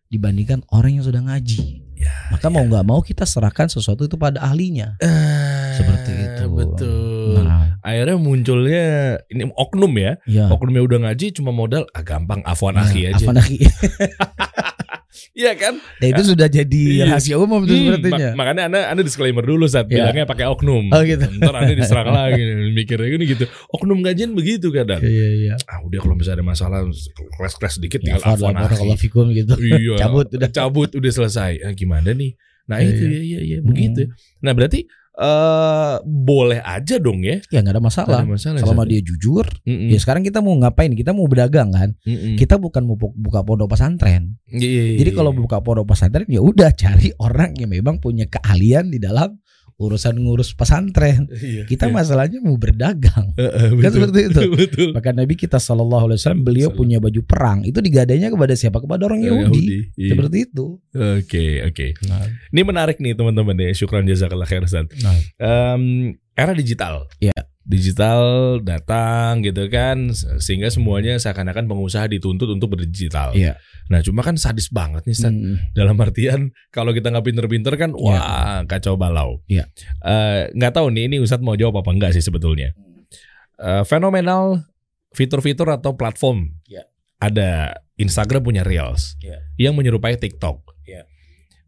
dibandingkan 0.07 0.63
orang 0.71 1.03
yang 1.03 1.05
sudah 1.05 1.19
ngaji. 1.19 1.83
Ya, 2.03 2.11
Maka 2.31 2.51
mau 2.51 2.63
nggak 2.63 2.83
mau 2.83 2.99
kita 2.99 3.23
serahkan 3.23 3.71
sesuatu 3.71 4.03
itu 4.03 4.19
pada 4.19 4.43
ahlinya. 4.43 4.99
Ah, 4.99 5.71
Seperti 5.73 6.11
itu. 6.11 6.45
Betul. 6.51 7.47
Nah, 7.47 7.79
Akhirnya 7.79 8.15
munculnya 8.15 8.85
ini 9.27 9.47
oknum 9.49 9.93
ya. 9.95 10.19
ya. 10.27 10.51
Oknumnya 10.51 10.83
udah 10.83 10.99
ngaji 11.07 11.31
cuma 11.33 11.51
modal 11.51 11.87
ah 11.91 12.03
gampang 12.03 12.43
afwan 12.43 12.75
akhi 12.77 13.07
Nah, 13.07 13.11
aja. 13.11 13.23
Afwan 13.23 13.39
akhi. 13.39 13.59
Iya 15.33 15.53
kan? 15.55 15.77
Ya, 15.99 16.07
itu 16.11 16.23
sudah 16.27 16.47
jadi 16.47 16.83
Iya. 16.99 17.05
rahasia 17.07 17.37
umum 17.37 17.63
tuh 17.63 17.71
Hmm, 17.71 17.85
sepertinya. 17.95 18.33
mak- 18.33 18.37
makanya 18.39 18.63
anda, 18.67 18.81
anda 18.89 19.03
disclaimer 19.03 19.41
dulu 19.41 19.65
saat 19.65 19.87
Ya. 19.87 20.09
bilangnya 20.09 20.25
pakai 20.25 20.47
oknum. 20.47 20.89
Oh, 20.89 21.03
gitu. 21.03 21.21
Ntar 21.37 21.55
anda 21.55 21.73
diserang 21.73 22.09
lagi 22.17 22.43
mikirnya 22.71 23.09
gini 23.11 23.25
gitu. 23.27 23.45
Oknum 23.71 24.01
gajian 24.01 24.33
begitu 24.33 24.69
kadang. 24.69 24.99
Iya 24.99 25.29
iya. 25.39 25.55
Ah 25.65 25.81
udah 25.81 25.99
kalau 25.99 26.15
misalnya 26.15 26.41
ada 26.41 26.47
masalah 26.47 26.81
kelas-kelas 27.31 27.73
sedikit 27.77 28.01
Ya, 28.01 28.17
tinggal 28.17 28.23
afwan 28.27 28.57
kalau 28.59 28.89
akhi. 28.89 29.01
fikum 29.01 29.27
gitu. 29.31 29.53
Iya. 29.55 29.97
Cabut 29.99 30.27
udah. 30.29 30.49
Cabut 30.49 30.91
udah 30.91 31.13
selesai. 31.13 31.53
Ah, 31.61 31.73
gimana 31.73 32.11
nih? 32.11 32.33
Nah 32.63 32.79
Iya, 32.79 32.89
itu 32.89 33.05
iya. 33.05 33.13
ya 33.13 33.21
iya 33.21 33.41
iya 33.43 33.59
begitu. 33.61 34.07
Nah 34.39 34.53
berarti 34.53 34.87
eh 35.23 35.95
boleh 36.03 36.59
aja 36.59 36.99
dong 36.99 37.23
ya. 37.23 37.39
Ya 37.49 37.63
nggak 37.63 37.79
ada 37.79 37.83
masalah. 37.83 38.21
Ada 38.23 38.29
masalah. 38.29 38.59
Selama 38.59 38.83
dia 38.83 38.99
jujur, 38.99 39.47
Mm-mm. 39.63 39.89
ya 39.89 39.99
sekarang 40.03 40.27
kita 40.27 40.43
mau 40.43 40.59
ngapain? 40.59 40.91
Kita 40.93 41.15
mau 41.15 41.31
berdagang 41.31 41.71
kan? 41.71 41.95
Mm-mm. 42.03 42.35
Kita 42.35 42.59
bukan 42.59 42.83
mau 42.83 42.99
bu- 42.99 43.15
buka 43.15 43.47
pondok 43.47 43.71
pesantren. 43.71 44.35
Iya, 44.51 44.59
iya, 44.67 44.83
iya, 44.93 44.99
Jadi 44.99 45.11
kalau 45.15 45.31
iya. 45.31 45.39
buka 45.39 45.57
pondok 45.63 45.87
pesantren 45.95 46.27
ya 46.27 46.43
udah 46.43 46.75
cari 46.83 47.15
orang 47.23 47.55
yang 47.55 47.71
memang 47.71 48.03
punya 48.03 48.27
keahlian 48.27 48.91
di 48.91 48.99
dalam 48.99 49.39
urusan 49.81 50.15
ngurus 50.19 50.53
pesantren. 50.53 51.29
Iya, 51.33 51.65
Kita 51.65 51.89
iya. 51.89 51.95
masalahnya 51.95 52.39
mau 52.41 52.57
berdagang. 52.57 53.33
Eh, 53.37 53.45
eh, 53.45 53.69
Kan 53.73 53.79
betul. 53.79 53.93
seperti 53.99 54.19
itu. 54.29 54.41
betul. 54.67 54.89
Maka 54.97 55.11
Nabi 55.13 55.35
kita 55.37 55.59
Shallallahu 55.59 56.05
Alaihi 56.11 56.19
Wasallam 56.23 56.43
beliau 56.45 56.69
Salam. 56.71 56.79
punya 56.79 56.97
baju 57.03 57.21
perang 57.25 57.59
itu 57.63 57.79
digadainya 57.79 58.29
kepada 58.33 58.55
siapa? 58.57 58.79
Kepada 58.81 59.03
orang 59.09 59.21
Yahudi. 59.23 59.93
Iya. 59.97 60.11
Seperti 60.15 60.37
itu. 60.49 60.67
Oke, 60.93 61.45
oke. 61.67 61.87
Ini 62.51 62.61
menarik 62.63 62.99
nih 62.99 63.15
teman-teman 63.15 63.57
ya. 63.59 63.71
Syukran 63.75 64.05
jazakallah 64.05 64.47
khair 64.49 64.65
Ustaz. 64.65 64.89
Nah. 65.03 65.19
Em, 65.39 66.15
era 66.33 66.53
digital. 66.57 67.07
Iya. 67.21 67.35
Digital 67.63 68.21
datang 68.59 69.41
gitu 69.47 69.71
kan 69.71 70.11
sehingga 70.43 70.67
semuanya 70.69 71.15
seakan-akan 71.17 71.71
pengusaha 71.71 72.11
dituntut 72.11 72.51
untuk 72.51 72.75
berdigital. 72.75 73.31
Iya. 73.33 73.55
Nah, 73.87 74.03
cuma 74.03 74.27
kan 74.27 74.35
sadis 74.35 74.67
banget 74.69 75.07
nih 75.07 75.17
Stat. 75.17 75.31
Mm, 75.31 75.57
Dalam 75.73 75.97
artian 75.99 76.41
kalau 76.75 76.91
kita 76.91 77.15
nggak 77.15 77.23
pinter-pinter 77.23 77.75
kan 77.79 77.91
wah 77.95 78.63
kacau 78.67 78.99
balau. 78.99 79.41
Iya. 79.47 79.71
Eh, 80.03 80.51
nggak 80.55 80.73
tahu 80.75 80.91
nih 80.91 81.07
ini 81.07 81.17
Ustadz 81.23 81.43
mau 81.45 81.55
jawab 81.55 81.83
apa 81.83 81.91
enggak 81.95 82.13
sih 82.19 82.23
sebetulnya. 82.25 82.75
Eh, 83.63 83.83
fenomenal 83.87 84.67
fitur-fitur 85.15 85.71
atau 85.71 85.95
platform. 85.95 86.51
Iya. 86.67 86.89
Ada 87.23 87.79
Instagram 87.95 88.43
punya 88.43 88.63
Reels 88.67 89.15
Iya. 89.23 89.39
yang 89.71 89.79
menyerupai 89.79 90.19
TikTok. 90.19 90.75
Iya. 90.83 91.07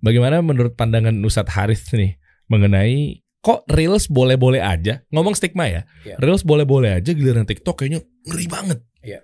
Bagaimana 0.02 0.42
menurut 0.42 0.74
pandangan 0.74 1.14
Ustadz 1.22 1.54
Haris 1.54 1.86
nih 1.94 2.18
mengenai 2.50 3.23
kok 3.44 3.68
Reels 3.68 4.08
boleh-boleh 4.08 4.58
aja 4.58 5.04
ngomong 5.12 5.36
stigma 5.36 5.68
ya. 5.68 5.84
Iya. 6.02 6.16
Reels 6.16 6.40
boleh-boleh 6.42 6.96
aja 6.96 7.12
giliran 7.12 7.44
TikTok 7.44 7.76
kayaknya 7.76 8.00
ngeri 8.24 8.46
banget. 8.48 8.78
Iya. 9.04 9.20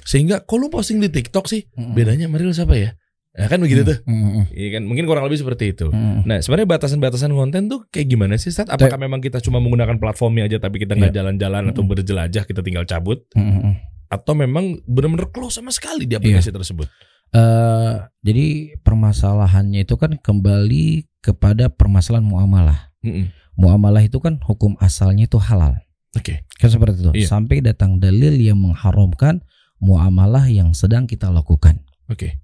Sehingga 0.00 0.40
kok 0.40 0.56
lu 0.56 0.72
posting 0.72 0.98
di 0.98 1.12
TikTok 1.12 1.44
sih? 1.44 1.68
mm, 1.68 1.92
Bedanya 1.92 2.24
sama 2.24 2.40
Reels 2.40 2.56
apa 2.56 2.74
ya? 2.74 2.90
Nah, 3.38 3.46
kan 3.46 3.60
begitu 3.60 3.84
tuh. 3.84 4.00
mm, 4.02 4.18
mm, 4.18 4.44
Iya 4.50 4.68
kan 4.74 4.82
mungkin 4.82 5.04
kurang 5.04 5.28
lebih 5.28 5.38
seperti 5.38 5.76
itu. 5.76 5.92
mm. 5.92 6.24
Nah, 6.24 6.40
sebenarnya 6.40 6.68
batasan-batasan 6.74 7.30
konten 7.30 7.68
tuh 7.68 7.84
kayak 7.86 8.08
gimana 8.08 8.34
sih, 8.34 8.48
Sat? 8.50 8.66
Apakah 8.66 8.96
memang 8.96 9.20
kita 9.20 9.38
cuma 9.38 9.60
menggunakan 9.60 10.00
platformnya 10.00 10.48
aja 10.48 10.58
tapi 10.58 10.80
kita 10.80 10.96
nggak 10.96 11.12
Iya. 11.12 11.18
jalan-jalan 11.22 11.68
atau 11.68 11.84
berjelajah, 11.84 12.42
kita 12.42 12.64
tinggal 12.64 12.82
cabut 12.82 13.22
Mm, 13.36 13.44
mm, 13.44 13.60
mm. 13.62 13.74
atau 14.08 14.32
memang 14.32 14.80
benar-benar 14.88 15.28
close 15.28 15.60
sama 15.60 15.70
sekali 15.70 16.08
di 16.08 16.16
aplikasi 16.16 16.48
tersebut? 16.50 16.88
Eh, 17.28 17.94
jadi 18.24 18.46
permasalahannya 18.80 19.84
itu 19.84 20.00
kan 20.00 20.16
kembali 20.16 21.04
kepada 21.20 21.68
permasalahan 21.68 22.24
muamalah. 22.24 22.88
Mm-mm. 23.04 23.28
Muamalah 23.58 24.06
itu 24.06 24.22
kan 24.22 24.38
hukum 24.46 24.78
asalnya 24.78 25.26
itu 25.26 25.36
halal. 25.36 25.74
Oke. 26.14 26.46
Kan 26.56 26.70
seperti 26.70 27.02
itu. 27.02 27.10
Iya. 27.12 27.26
Sampai 27.28 27.58
datang 27.58 27.98
dalil 27.98 28.38
yang 28.38 28.56
mengharamkan 28.56 29.42
muamalah 29.78 30.46
yang 30.46 30.72
sedang 30.72 31.04
kita 31.04 31.28
lakukan. 31.28 31.82
Oke. 32.06 32.38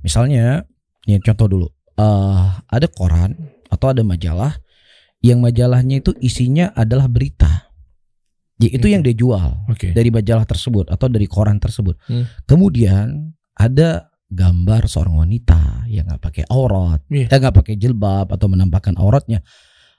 Misalnya, 0.00 0.62
nih 1.04 1.20
contoh 1.20 1.48
dulu. 1.48 1.68
eh 1.94 2.46
ada 2.74 2.90
koran 2.90 3.38
atau 3.70 3.94
ada 3.94 4.02
majalah 4.02 4.58
yang 5.22 5.38
majalahnya 5.38 6.02
itu 6.02 6.10
isinya 6.18 6.74
adalah 6.74 7.06
berita. 7.06 7.70
Ya, 8.58 8.66
itu 8.74 8.90
Hmm. 8.90 8.98
yang 8.98 9.02
dia 9.06 9.14
jual 9.14 9.50
Oke. 9.70 9.94
dari 9.94 10.10
majalah 10.10 10.42
tersebut 10.42 10.90
atau 10.90 11.06
dari 11.06 11.30
koran 11.30 11.62
tersebut. 11.62 11.94
Hmm. 12.10 12.26
Kemudian 12.50 13.30
ada 13.54 14.10
gambar 14.26 14.90
seorang 14.90 15.22
wanita 15.22 15.86
yang 15.86 16.10
nggak 16.10 16.18
pakai 16.18 16.44
aurat, 16.50 16.98
Iya. 17.06 17.30
eh, 17.30 17.38
nggak 17.38 17.54
pakai 17.62 17.74
jilbab 17.78 18.26
atau 18.34 18.50
menampakkan 18.50 18.98
auratnya. 18.98 19.46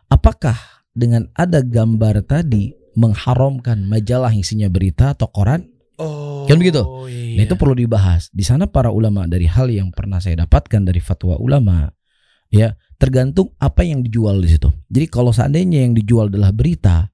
Apakah 0.10 0.56
dengan 0.96 1.28
ada 1.36 1.60
gambar 1.60 2.24
tadi 2.24 2.74
mengharamkan 2.96 3.84
majalah 3.84 4.32
yang 4.32 4.42
isinya 4.42 4.70
berita 4.72 5.12
atau 5.12 5.28
koran? 5.28 5.68
Oh. 6.00 6.48
Kan 6.48 6.60
begitu? 6.60 6.84
Iya. 7.08 7.40
Nah 7.40 7.44
itu 7.48 7.56
perlu 7.60 7.76
dibahas. 7.76 8.32
Di 8.32 8.44
sana 8.44 8.68
para 8.68 8.92
ulama 8.92 9.28
dari 9.28 9.48
hal 9.48 9.68
yang 9.72 9.92
pernah 9.92 10.20
saya 10.24 10.48
dapatkan 10.48 10.82
dari 10.88 11.00
fatwa 11.04 11.36
ulama, 11.40 11.92
ya 12.52 12.76
tergantung 12.96 13.52
apa 13.60 13.84
yang 13.84 14.04
dijual 14.04 14.40
di 14.40 14.50
situ. 14.56 14.72
Jadi 14.88 15.06
kalau 15.12 15.32
seandainya 15.36 15.84
yang 15.84 15.94
dijual 15.96 16.32
adalah 16.32 16.56
berita, 16.56 17.12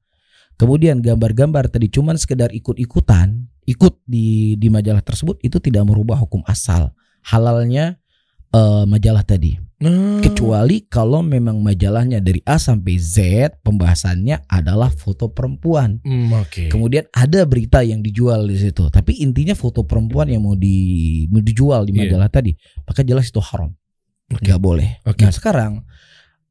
kemudian 0.57 1.01
gambar-gambar 1.01 1.73
tadi 1.73 1.89
cuman 1.89 2.17
sekedar 2.17 2.53
ikut-ikutan, 2.53 3.49
ikut 3.65 4.01
di 4.05 4.57
di 4.57 4.67
majalah 4.69 5.01
tersebut 5.01 5.41
itu 5.41 5.57
tidak 5.57 5.85
merubah 5.89 6.21
hukum 6.21 6.45
asal 6.45 6.93
halalnya 7.25 7.97
eh, 8.53 8.83
majalah 8.85 9.25
tadi. 9.25 9.57
Nah. 9.81 10.21
Kecuali 10.21 10.85
kalau 10.85 11.25
memang 11.25 11.57
majalahnya 11.57 12.21
dari 12.21 12.37
A 12.45 12.61
sampai 12.61 13.01
Z 13.01 13.17
pembahasannya 13.65 14.45
adalah 14.45 14.93
foto 14.93 15.33
perempuan. 15.33 15.97
Hmm, 16.05 16.29
Oke. 16.37 16.69
Kemudian 16.69 17.09
ada 17.09 17.41
berita 17.49 17.81
yang 17.81 18.05
dijual 18.05 18.45
di 18.45 18.61
situ, 18.61 18.93
tapi 18.93 19.17
intinya 19.17 19.57
foto 19.57 19.81
perempuan 19.81 20.29
yang 20.29 20.45
mau 20.45 20.53
di 20.53 20.77
mau 21.27 21.41
dijual 21.41 21.89
di 21.89 21.97
Iya. 21.97 22.13
majalah 22.13 22.29
tadi, 22.29 22.53
maka 22.85 23.01
jelas 23.01 23.33
itu 23.33 23.41
haram, 23.41 23.73
Oke. 24.29 24.45
nggak 24.45 24.61
boleh. 24.61 25.01
Oke. 25.01 25.25
Nah 25.25 25.33
sekarang 25.33 25.73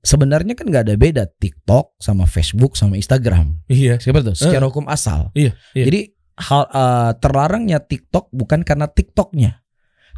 sebenarnya 0.03 0.59
kan 0.59 0.67
nggak 0.67 0.85
ada 0.91 0.95
beda 0.99 1.25
TikTok 1.31 1.95
sama 2.03 2.27
Facebook 2.27 2.75
sama 2.75 2.99
Instagram, 2.99 3.63
Iya. 3.71 4.03
siapa 4.03 4.27
tuh? 4.27 4.35
Secara 4.35 4.67
hukum 4.67 4.91
asal. 4.91 5.31
Iya, 5.39 5.55
iya. 5.79 5.85
Jadi 5.87 6.01
hal 6.35 6.67
eh, 6.67 7.11
terlarangnya 7.21 7.79
TikTok 7.79 8.33
bukan 8.35 8.67
karena 8.67 8.91
TikToknya, 8.91 9.61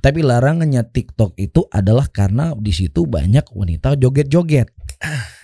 tapi 0.03 0.21
larangannya 0.27 0.83
TikTok 0.83 1.39
itu 1.39 1.63
adalah 1.71 2.11
karena 2.11 2.53
di 2.59 2.75
situ 2.75 3.07
banyak 3.07 3.47
wanita 3.55 3.95
joget-joget. 3.95 4.69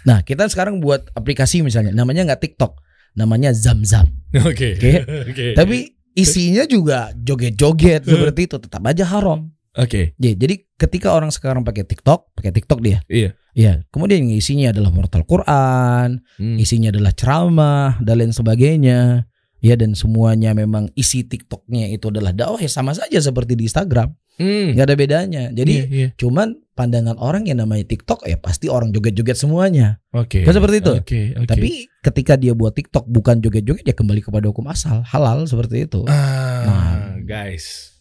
Nah 0.02 0.26
kita 0.26 0.50
sekarang 0.50 0.82
buat 0.82 1.06
aplikasi 1.14 1.62
misalnya, 1.62 1.94
namanya 1.94 2.26
nggak 2.26 2.42
TikTok, 2.42 2.82
namanya 3.14 3.54
Zam-Zam. 3.54 4.10
Oke. 4.42 4.74
Oke. 4.74 4.92
Oke. 5.30 5.46
Tapi 5.54 5.94
isinya 6.18 6.66
juga 6.66 7.14
joget-joget 7.14 8.02
seperti 8.02 8.50
itu 8.50 8.56
tetap 8.58 8.82
aja 8.82 9.06
haram. 9.06 9.46
Oke. 9.78 10.18
Ya, 10.18 10.34
jadi 10.34 10.66
ketika 10.74 11.14
orang 11.14 11.30
sekarang 11.30 11.62
pakai 11.62 11.86
TikTok, 11.86 12.34
pakai 12.34 12.50
TikTok 12.50 12.82
dia. 12.82 12.98
Iya. 13.06 13.38
Iya, 13.58 13.82
kemudian 13.90 14.22
isinya 14.30 14.70
adalah 14.70 14.90
Mortal 14.94 15.26
Quran, 15.26 16.22
Hmm. 16.38 16.58
isinya 16.58 16.94
adalah 16.94 17.10
ceramah 17.14 17.98
dan 18.02 18.14
lain 18.22 18.30
sebagainya. 18.34 19.26
Ya 19.58 19.74
dan 19.74 19.98
semuanya 19.98 20.54
memang 20.54 20.86
isi 20.94 21.26
TikToknya 21.26 21.90
itu 21.90 22.08
adalah 22.08 22.30
dakwah 22.30 22.58
ya 22.58 22.70
sama 22.70 22.94
saja 22.94 23.18
seperti 23.18 23.58
di 23.58 23.66
Instagram, 23.66 24.14
Hmm. 24.38 24.70
nggak 24.78 24.86
ada 24.86 24.94
bedanya. 24.94 25.42
Jadi 25.50 25.74
Iya, 25.74 25.86
iya. 25.90 26.08
cuman 26.14 26.62
pandangan 26.72 27.18
orang 27.18 27.50
yang 27.50 27.58
namanya 27.58 27.82
TikTok 27.82 28.22
ya 28.22 28.38
pasti 28.38 28.70
orang 28.70 28.94
joget-joget 28.94 29.34
semuanya. 29.34 29.98
Oke. 30.14 30.46
Kan 30.46 30.54
seperti 30.54 30.78
itu. 30.78 30.92
Oke, 30.94 31.20
oke. 31.34 31.48
Tapi 31.50 31.70
ketika 32.00 32.38
dia 32.38 32.54
buat 32.54 32.70
TikTok 32.70 33.10
bukan 33.10 33.42
joget-joget 33.42 33.82
ya 33.82 33.92
kembali 33.92 34.22
kepada 34.22 34.46
hukum 34.46 34.70
asal, 34.70 35.02
halal 35.02 35.42
seperti 35.44 35.90
itu. 35.90 36.06
Ah, 36.06 36.62
Nah. 36.62 37.18
guys. 37.20 37.97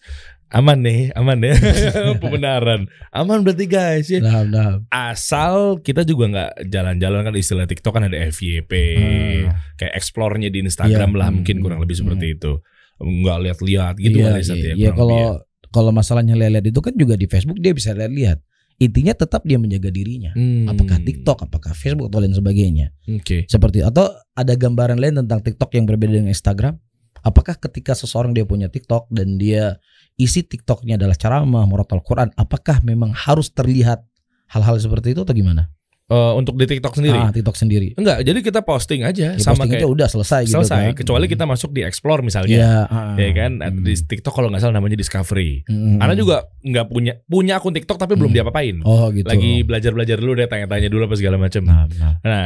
Aman 0.47 0.79
nih, 0.79 1.11
aman 1.11 1.43
ya. 1.43 1.59
Pembenaran. 2.23 2.87
Aman 3.11 3.43
berarti 3.43 3.67
guys 3.67 4.07
ya. 4.07 4.23
Nah, 4.23 4.47
nah. 4.47 4.79
Asal 4.87 5.83
kita 5.83 6.07
juga 6.07 6.31
nggak 6.31 6.71
jalan-jalan 6.71 7.19
kan 7.27 7.33
istilah 7.35 7.67
TikTok 7.67 7.91
kan 7.91 8.07
ada 8.07 8.15
FYP, 8.31 8.71
Hmm. 8.95 9.51
kayak 9.75 9.93
explore-nya 9.93 10.47
di 10.47 10.63
Instagram 10.63 11.11
Iya. 11.11 11.19
lah 11.19 11.27
Hmm. 11.27 11.35
mungkin 11.43 11.55
kurang 11.59 11.79
lebih 11.83 11.99
seperti 11.99 12.39
itu. 12.39 12.63
Nggak 12.97 13.37
lihat-lihat 13.43 13.93
gitu 13.99 14.17
kali 14.23 14.41
Sat, 14.41 14.55
iya, 14.57 14.71
ya, 14.71 14.73
iya, 14.73 14.91
kalau 14.95 15.19
ya. 15.19 15.31
kalau 15.69 15.91
masalahnya 15.91 16.33
lihat 16.33 16.63
itu 16.63 16.79
kan 16.79 16.95
juga 16.95 17.19
di 17.19 17.27
Facebook 17.27 17.59
dia 17.59 17.75
bisa 17.75 17.91
lihat-lihat. 17.91 18.39
Intinya 18.77 19.13
tetap 19.17 19.41
dia 19.43 19.57
menjaga 19.57 19.89
dirinya. 19.89 20.31
Hmm. 20.31 20.69
Apakah 20.69 21.01
TikTok, 21.01 21.49
apakah 21.49 21.73
Facebook 21.73 22.07
atau 22.07 22.21
lain 22.21 22.31
sebagainya. 22.31 22.93
Oke. 23.09 23.49
Seperti 23.49 23.81
atau 23.81 24.05
ada 24.31 24.53
gambaran 24.53 25.01
lain 25.01 25.17
tentang 25.25 25.41
TikTok 25.41 25.75
yang 25.75 25.89
berbeda 25.89 26.13
dengan 26.13 26.29
Instagram? 26.31 26.77
Apakah 27.25 27.57
ketika 27.57 27.97
seseorang 27.97 28.31
dia 28.37 28.45
punya 28.45 28.69
TikTok 28.69 29.09
dan 29.09 29.41
dia 29.41 29.81
isi 30.17 30.41
TikToknya 30.41 30.97
adalah 30.97 31.13
ceramah, 31.13 31.63
murotal 31.63 32.01
Quran, 32.01 32.33
apakah 32.33 32.81
memang 32.81 33.13
harus 33.13 33.49
terlihat 33.49 34.01
hal-hal 34.49 34.75
seperti 34.77 35.13
itu 35.13 35.21
atau 35.21 35.31
gimana? 35.31 35.69
Eh, 36.07 36.33
untuk 36.39 36.55
di 36.55 36.63
TikTok 36.63 36.95
sendiri? 36.95 37.19
Ah, 37.19 37.35
TikTok 37.35 37.59
sendiri. 37.59 37.91
Enggak, 37.99 38.23
jadi 38.23 38.39
kita 38.39 38.63
posting 38.63 39.03
aja 39.03 39.35
Ya, 39.35 39.43
sama 39.43 39.67
posting 39.67 39.75
kayak 39.75 39.83
aja 39.83 39.91
udah 39.91 40.07
selesai, 40.07 40.41
gitu 40.47 40.55
selesai. 40.55 40.95
kan. 40.95 41.03
Kecuali 41.03 41.25
kita 41.27 41.43
masuk 41.43 41.75
di 41.75 41.83
explore 41.83 42.23
misalnya. 42.23 42.55
Iya, 42.55 42.75
ah. 42.87 43.13
Ya 43.19 43.27
kan 43.35 43.59
Hmm. 43.59 43.83
di 43.83 43.91
TikTok 43.91 44.31
kalau 44.31 44.47
nggak 44.47 44.63
salah 44.63 44.79
namanya 44.79 44.95
discovery. 44.95 45.67
Hmm. 45.67 45.99
Ana 45.99 46.15
juga 46.15 46.47
nggak 46.63 46.85
punya 46.87 47.19
punya 47.27 47.59
akun 47.59 47.75
TikTok 47.75 47.99
tapi 47.99 48.15
belum 48.15 48.31
Hmm. 48.31 48.37
diapa-apain. 48.39 48.75
Oh 48.87 49.11
gitu. 49.11 49.27
Lagi 49.27 49.67
belajar-belajar 49.67 50.15
dulu 50.15 50.31
deh 50.33 50.47
tanya-tanya 50.47 50.87
dulu 50.87 51.11
apa 51.11 51.15
segala 51.19 51.35
macam. 51.35 51.61
Nah, 51.67 51.83
nah. 51.91 52.13
Nah, 52.23 52.43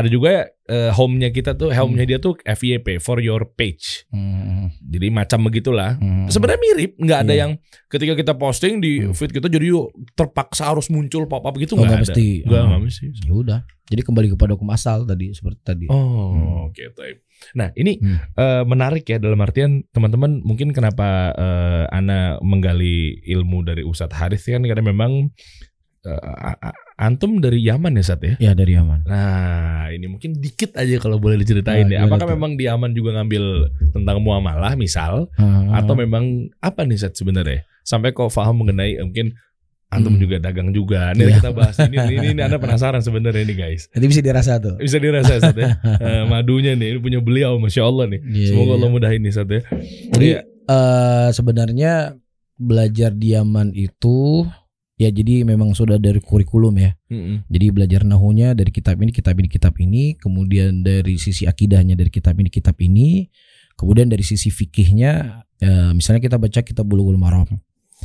ada 0.00 0.08
juga 0.08 0.48
eh, 0.64 0.88
home-nya 0.90 1.28
kita 1.28 1.52
tuh, 1.52 1.68
home-nya 1.70 2.04
dia 2.04 2.16
tuh 2.16 2.40
FYP 2.40 2.96
for 2.96 3.20
your 3.20 3.44
page. 3.50 4.08
Hmm. 4.08 4.72
Jadi 4.80 5.12
macam 5.12 5.44
begitulah. 5.44 5.96
Hmm. 5.96 6.24
Sebenarnya 6.26 6.60
mirip, 6.62 6.92
nggak 6.96 7.18
ada 7.20 7.32
Iya. 7.32 7.40
yang 7.44 7.50
ketika 7.86 8.12
kita 8.14 8.32
posting 8.34 8.80
di 8.80 9.00
Hmm. 9.00 9.12
feed 9.12 9.30
kita 9.30 9.46
jadi 9.46 9.70
yuk 9.70 9.92
terpaksa 10.12 10.72
harus 10.72 10.88
muncul 10.88 11.28
pop-up 11.28 11.52
gitu 11.56 11.76
Oh, 11.76 11.84
nggak 11.84 12.00
ada. 12.00 12.04
mesti. 12.08 12.28
Nggak, 12.42 12.60
Ah. 12.60 12.66
nggak 12.66 12.82
mesti. 12.82 13.06
Ya 13.22 13.32
udah. 13.32 13.60
Jadi 13.84 14.00
kembali 14.00 14.32
kepada 14.32 14.56
hukum 14.56 14.72
asal 14.72 15.04
tadi 15.04 15.36
seperti 15.36 15.60
tadi. 15.60 15.86
Oh, 15.92 16.32
Hmm. 16.32 16.72
oke, 16.72 16.84
baik. 16.96 17.20
Nah, 17.52 17.68
ini 17.76 18.00
Hmm. 18.00 18.16
eh, 18.32 18.64
menarik 18.64 19.04
ya 19.04 19.20
dalam 19.20 19.36
artian 19.38 19.84
teman-teman 19.92 20.40
mungkin 20.40 20.72
kenapa 20.72 21.36
eh, 21.36 21.84
Ana 21.92 22.40
menggali 22.40 23.20
ilmu 23.22 23.60
dari 23.60 23.84
Ustadz 23.84 24.16
Haris 24.16 24.48
kan 24.48 24.64
karena 24.64 24.80
memang 24.80 25.28
a- 26.06 26.76
antum 26.98 27.38
dari 27.38 27.58
Yaman 27.60 27.94
ya 27.94 28.04
Sat 28.04 28.20
ya. 28.20 28.34
Ya 28.38 28.52
dari 28.52 28.74
aman. 28.74 29.02
Nah, 29.04 29.88
ini 29.88 30.06
mungkin 30.06 30.36
dikit 30.36 30.74
aja 30.74 30.96
kalau 30.96 31.16
boleh 31.16 31.36
diceritain 31.36 31.84
Nah, 31.84 31.94
ya. 31.94 31.98
Apakah 32.04 32.26
tuh? 32.26 32.32
memang 32.32 32.54
di 32.54 32.64
Yaman 32.64 32.92
juga 32.92 33.14
ngambil 33.14 33.44
tentang 33.90 34.18
muamalah 34.18 34.74
misal 34.74 35.26
Ah. 35.34 35.78
atau 35.78 35.94
memang 35.94 36.24
apa 36.58 36.82
nih 36.82 36.98
Sat 36.98 37.12
sebenarnya? 37.12 37.64
Sampai 37.80 38.10
kok 38.10 38.28
paham 38.28 38.60
mengenai 38.60 38.94
eh, 38.94 39.02
mungkin 39.02 39.32
antum 39.86 40.12
Hmm. 40.12 40.22
juga 40.22 40.36
dagang 40.40 40.70
juga. 40.70 41.12
Nih 41.12 41.28
Iya. 41.28 41.34
kita 41.38 41.50
bahas 41.50 41.76
ini, 41.80 41.96
ini 42.10 42.26
ini 42.32 42.40
Anda 42.40 42.58
penasaran 42.58 42.98
sebenarnya 42.98 43.44
nih 43.44 43.56
guys. 43.56 43.86
Nanti 43.90 44.06
bisa 44.06 44.20
dirasa 44.20 44.52
tuh. 44.58 44.74
Bisa 44.76 44.98
dirasa 44.98 45.38
Sat 45.38 45.54
ya. 45.54 45.70
Eh, 46.02 46.22
madunya 46.26 46.74
nih 46.74 46.94
ini 46.94 46.98
punya 46.98 47.18
beliau 47.18 47.56
Masya 47.56 47.82
Allah 47.82 48.06
nih. 48.08 48.20
Iya, 48.20 48.46
Semoga 48.50 48.66
iya. 48.66 48.76
Allah 48.76 48.88
mudahin 48.88 49.20
nih 49.20 49.32
Sat 49.32 49.46
ya. 49.46 49.60
Jadi 50.10 50.26
Iya. 50.28 50.40
eh, 50.66 51.28
sebenarnya 51.30 51.92
belajar 52.54 53.10
di 53.10 53.34
Yaman 53.34 53.70
itu 53.72 54.46
Ya 54.94 55.10
jadi 55.10 55.42
memang 55.42 55.74
sudah 55.74 55.98
dari 55.98 56.22
kurikulum 56.22 56.78
ya. 56.78 56.94
Mm-mm. 57.10 57.50
Jadi 57.50 57.66
belajar 57.74 58.06
nahunya 58.06 58.54
dari 58.54 58.70
kitab 58.70 59.02
ini, 59.02 59.10
kitab 59.10 59.34
ini, 59.42 59.48
kitab 59.50 59.74
ini, 59.82 60.14
kemudian 60.14 60.86
dari 60.86 61.18
sisi 61.18 61.50
akidahnya 61.50 61.98
dari 61.98 62.14
kitab 62.14 62.38
ini, 62.38 62.46
kitab 62.46 62.78
ini, 62.78 63.26
kemudian 63.74 64.06
dari 64.06 64.22
sisi 64.22 64.54
fikihnya, 64.54 65.42
eh, 65.58 65.90
misalnya 65.98 66.22
kita 66.22 66.38
baca 66.38 66.62
kitab 66.62 66.86
Bulughul 66.86 67.18
Maram. 67.18 67.50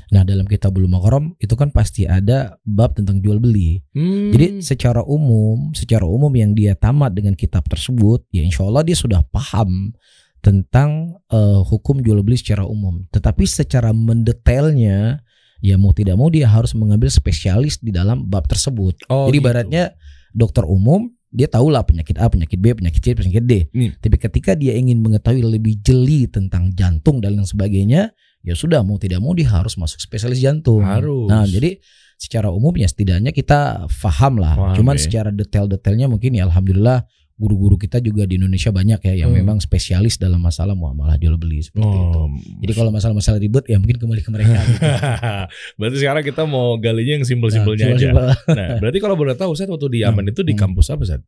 Nah 0.10 0.25
dalam 0.25 0.50
kitab 0.50 0.74
Bulughul 0.74 0.89
Maram 0.98 1.24
itu 1.38 1.53
kan 1.53 1.69
pasti 1.69 2.10
ada 2.10 2.58
bab 2.65 2.98
tentang 2.98 3.22
jual 3.22 3.38
beli. 3.38 3.86
Hmm. 3.93 4.34
Jadi 4.34 4.65
secara 4.65 5.05
umum, 5.05 5.69
secara 5.77 6.10
umum 6.10 6.34
yang 6.34 6.58
dia 6.58 6.74
tamat 6.74 7.13
dengan 7.13 7.38
kitab 7.38 7.69
tersebut, 7.69 8.25
ya 8.34 8.41
insya 8.41 8.65
Allah 8.65 8.81
dia 8.81 8.98
sudah 8.98 9.22
paham 9.29 9.93
tentang 10.41 11.22
eh, 11.29 11.62
hukum 11.69 12.01
jual 12.01 12.25
beli 12.25 12.41
secara 12.41 12.65
umum. 12.65 13.05
Tetapi 13.13 13.46
secara 13.46 13.93
mendetailnya, 13.93 15.22
ya 15.60 15.75
mau 15.75 15.92
tidak 15.92 16.16
mau 16.16 16.32
dia 16.32 16.48
harus 16.48 16.72
mengambil 16.75 17.12
spesialis 17.12 17.80
di 17.80 17.92
dalam 17.92 18.28
bab 18.28 18.48
tersebut. 18.48 19.08
Oh, 19.12 19.28
Jadi 19.28 19.39
gitu. 19.39 19.44
ibaratnya 19.44 19.84
dokter 20.32 20.63
umum 20.63 21.12
dia 21.30 21.46
tahu 21.46 21.70
lah 21.70 21.86
penyakit 21.86 22.18
A, 22.18 22.25
penyakit 22.25 22.58
B, 22.58 22.74
penyakit 22.74 23.01
C, 23.06 23.08
penyakit 23.13 23.46
D. 23.46 23.54
Hmm. 23.70 23.94
Tapi 24.01 24.18
ketika 24.18 24.58
dia 24.58 24.74
ingin 24.74 24.98
mengetahui 24.98 25.46
lebih 25.46 25.78
jeli 25.86 26.25
tentang 26.25 26.74
jantung 26.74 27.22
dan 27.22 27.38
lain 27.38 27.46
sebagainya, 27.46 28.10
ya 28.42 28.54
sudah 28.58 28.82
mau 28.82 28.98
tidak 28.98 29.22
mau 29.22 29.38
dia 29.38 29.46
harus 29.46 29.78
masuk 29.78 30.01
spesialis 30.01 30.42
jantung. 30.42 30.82
Harus. 30.82 31.30
Nah, 31.30 31.46
jadi 31.46 31.78
secara 32.18 32.50
umum 32.50 32.74
ya 32.75 32.89
setidaknya 32.89 33.30
kita 33.30 33.86
paham 34.01 34.42
lah. 34.42 34.58
Paham, 34.58 34.75
Cuman 34.82 34.98
ya. 34.98 35.01
secara 35.06 35.30
detail-detailnya 35.30 36.10
mungkin 36.10 36.34
ya 36.34 36.50
alhamdulillah 36.50 37.06
guru-guru 37.39 37.79
kita 37.79 37.98
juga 37.98 38.27
di 38.27 38.36
Indonesia 38.36 38.67
banyak 38.69 39.00
ya 39.00 39.13
yang 39.15 39.31
Hmm. 39.31 39.39
memang 39.39 39.58
spesialis 39.58 40.19
dalam 40.19 40.38
masalah 40.38 40.75
muamalah 40.75 41.15
jual 41.15 41.39
beli 41.39 41.63
seperti 41.63 41.88
itu. 41.88 42.19
Oh. 42.19 42.27
Jadi 42.60 42.74
kalau 42.75 42.91
masalah-masalah 42.91 43.39
ribet 43.39 43.63
ya 43.65 43.79
mungkin 43.79 43.96
kembali 43.96 44.19
ke 44.19 44.29
mereka. 44.29 44.60
gitu. 44.60 44.84
berarti 45.79 45.98
sekarang 45.98 46.24
kita 46.27 46.43
mau 46.43 46.75
galinya 46.75 47.15
yang 47.15 47.24
Nah, 47.24 47.31
simpel-simpelnya 47.31 47.86
aja. 47.88 48.12
simpel-simpel. 48.12 48.25
Nah, 48.51 48.67
berarti 48.77 49.00
kalau 49.00 49.15
boleh 49.15 49.34
tahu 49.34 49.55
Ustaz 49.55 49.65
waktu 49.65 49.88
di 49.88 50.00
Yaman 50.03 50.27
itu 50.27 50.43
di 50.43 50.51
Hmm. 50.51 50.62
kampus 50.67 50.91
apa 50.91 51.01
Ustaz? 51.01 51.24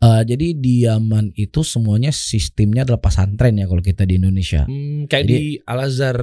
Eh, 0.00 0.22
jadi 0.26 0.46
di 0.56 0.74
Yaman 0.82 1.36
itu 1.36 1.60
semuanya 1.60 2.10
sistemnya 2.10 2.82
adalah 2.82 2.98
pesantren 2.98 3.54
ya 3.54 3.68
kalau 3.68 3.78
kita 3.78 4.02
di 4.02 4.16
Indonesia. 4.16 4.64
Hmm, 4.64 5.04
kayak 5.04 5.24
Jadi- 5.24 5.36
di 5.36 5.44
Al 5.62 5.80
Azhar 5.84 6.18